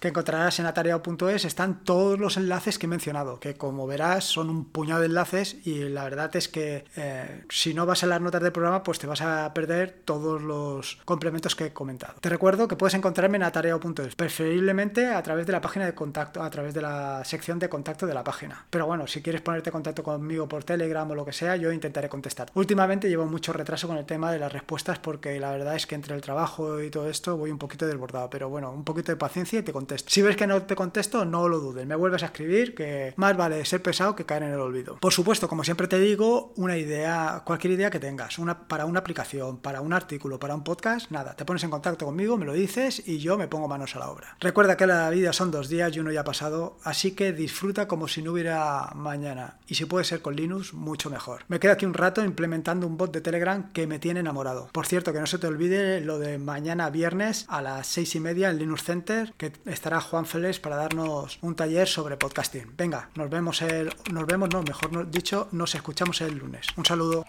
que 0.00 0.08
encontrarás 0.08 0.58
en 0.58 0.66
atareado.es, 0.66 1.44
están 1.44 1.84
todos 1.84 2.18
los 2.18 2.36
enlaces 2.36 2.78
que 2.78 2.86
he 2.86 2.88
mencionado, 2.88 3.40
que 3.40 3.54
como 3.54 3.86
verás 3.86 4.24
son 4.24 4.50
un 4.50 4.64
puñado 4.64 5.00
de 5.00 5.06
enlaces 5.06 5.56
y 5.64 5.88
la 5.88 6.04
verdad 6.04 6.34
es 6.36 6.48
que 6.48 6.84
eh, 6.96 7.44
si 7.48 7.74
no 7.74 7.86
vas 7.86 8.02
a 8.02 8.06
las 8.06 8.20
notas 8.20 8.42
del 8.42 8.52
programa, 8.52 8.82
pues 8.82 8.98
te 8.98 9.06
vas 9.06 9.20
a 9.20 9.52
perder 9.54 10.02
todos 10.04 10.42
los 10.42 10.98
complementos 11.04 11.27
que 11.56 11.66
he 11.66 11.72
comentado. 11.72 12.14
Te 12.20 12.28
recuerdo 12.28 12.68
que 12.68 12.76
puedes 12.76 12.94
encontrarme 12.94 13.36
en 13.36 13.44
atareado.es, 13.44 14.14
preferiblemente 14.14 15.06
a 15.06 15.22
través 15.22 15.46
de 15.46 15.52
la 15.52 15.60
página 15.60 15.86
de 15.86 15.94
contacto, 15.94 16.42
a 16.42 16.50
través 16.50 16.74
de 16.74 16.82
la 16.82 17.24
sección 17.24 17.58
de 17.58 17.68
contacto 17.68 18.06
de 18.06 18.14
la 18.14 18.24
página. 18.24 18.66
Pero 18.70 18.86
bueno, 18.86 19.06
si 19.06 19.22
quieres 19.22 19.40
ponerte 19.40 19.70
en 19.70 19.72
contacto 19.72 20.02
conmigo 20.02 20.48
por 20.48 20.64
Telegram 20.64 21.08
o 21.10 21.14
lo 21.14 21.24
que 21.24 21.32
sea, 21.32 21.56
yo 21.56 21.72
intentaré 21.72 22.08
contestar. 22.08 22.50
Últimamente 22.54 23.08
llevo 23.08 23.26
mucho 23.26 23.52
retraso 23.52 23.86
con 23.88 23.96
el 23.96 24.04
tema 24.04 24.32
de 24.32 24.38
las 24.38 24.52
respuestas 24.52 24.98
porque 24.98 25.38
la 25.38 25.50
verdad 25.50 25.76
es 25.76 25.86
que 25.86 25.94
entre 25.94 26.14
el 26.14 26.20
trabajo 26.20 26.82
y 26.82 26.90
todo 26.90 27.08
esto 27.08 27.36
voy 27.36 27.50
un 27.50 27.58
poquito 27.58 27.86
desbordado, 27.86 28.28
pero 28.30 28.48
bueno, 28.48 28.72
un 28.72 28.84
poquito 28.84 29.12
de 29.12 29.16
paciencia 29.16 29.58
y 29.58 29.62
te 29.62 29.72
contesto. 29.72 30.10
Si 30.10 30.22
ves 30.22 30.36
que 30.36 30.46
no 30.46 30.62
te 30.62 30.74
contesto, 30.74 31.24
no 31.24 31.48
lo 31.48 31.60
dudes, 31.60 31.86
me 31.86 31.94
vuelves 31.94 32.22
a 32.22 32.26
escribir 32.26 32.74
que 32.74 33.14
más 33.16 33.36
vale 33.36 33.64
ser 33.64 33.82
pesado 33.82 34.16
que 34.16 34.24
caer 34.24 34.42
en 34.44 34.52
el 34.52 34.60
olvido. 34.60 34.96
Por 35.00 35.12
supuesto, 35.12 35.48
como 35.48 35.64
siempre 35.64 35.88
te 35.88 35.98
digo, 35.98 36.52
una 36.56 36.76
idea, 36.76 37.42
cualquier 37.44 37.74
idea 37.74 37.90
que 37.90 38.00
tengas, 38.00 38.38
una 38.38 38.66
para 38.68 38.86
una 38.86 39.00
aplicación, 39.00 39.58
para 39.58 39.80
un 39.80 39.92
artículo, 39.92 40.38
para 40.38 40.54
un 40.54 40.64
podcast, 40.64 41.10
te 41.36 41.44
pones 41.44 41.64
en 41.64 41.70
contacto 41.70 42.06
conmigo, 42.06 42.36
me 42.36 42.46
lo 42.46 42.52
dices 42.52 43.02
y 43.06 43.18
yo 43.18 43.38
me 43.38 43.48
pongo 43.48 43.68
manos 43.68 43.96
a 43.96 43.98
la 43.98 44.10
obra. 44.10 44.36
Recuerda 44.40 44.76
que 44.76 44.86
la 44.86 45.10
vida 45.10 45.32
son 45.32 45.50
dos 45.50 45.68
días 45.68 45.94
y 45.94 46.00
uno 46.00 46.10
ya 46.10 46.20
ha 46.20 46.24
pasado, 46.24 46.78
así 46.84 47.12
que 47.12 47.32
disfruta 47.32 47.88
como 47.88 48.08
si 48.08 48.22
no 48.22 48.32
hubiera 48.32 48.90
mañana 48.94 49.58
y 49.66 49.74
si 49.74 49.84
puede 49.84 50.04
ser 50.04 50.22
con 50.22 50.36
Linux, 50.36 50.74
mucho 50.74 51.10
mejor. 51.10 51.44
Me 51.48 51.60
quedo 51.60 51.72
aquí 51.72 51.86
un 51.86 51.94
rato 51.94 52.24
implementando 52.24 52.86
un 52.86 52.96
bot 52.96 53.12
de 53.12 53.20
Telegram 53.20 53.70
que 53.72 53.86
me 53.86 53.98
tiene 53.98 54.20
enamorado. 54.20 54.68
Por 54.72 54.86
cierto, 54.86 55.12
que 55.12 55.20
no 55.20 55.26
se 55.26 55.38
te 55.38 55.46
olvide 55.46 56.00
lo 56.00 56.18
de 56.18 56.38
mañana 56.38 56.90
viernes 56.90 57.44
a 57.48 57.62
las 57.62 57.86
seis 57.86 58.14
y 58.14 58.20
media 58.20 58.50
en 58.50 58.58
Linux 58.58 58.84
Center, 58.84 59.32
que 59.36 59.52
estará 59.66 60.00
Juan 60.00 60.26
Félix 60.26 60.60
para 60.60 60.76
darnos 60.76 61.38
un 61.42 61.54
taller 61.54 61.88
sobre 61.88 62.16
podcasting. 62.16 62.74
Venga, 62.76 63.10
nos 63.14 63.30
vemos 63.30 63.62
el, 63.62 63.92
nos 64.12 64.26
vemos, 64.26 64.48
no, 64.50 64.62
mejor 64.62 65.10
dicho, 65.10 65.48
nos 65.52 65.74
escuchamos 65.74 66.20
el 66.20 66.38
lunes. 66.38 66.66
Un 66.76 66.84
saludo. 66.84 67.24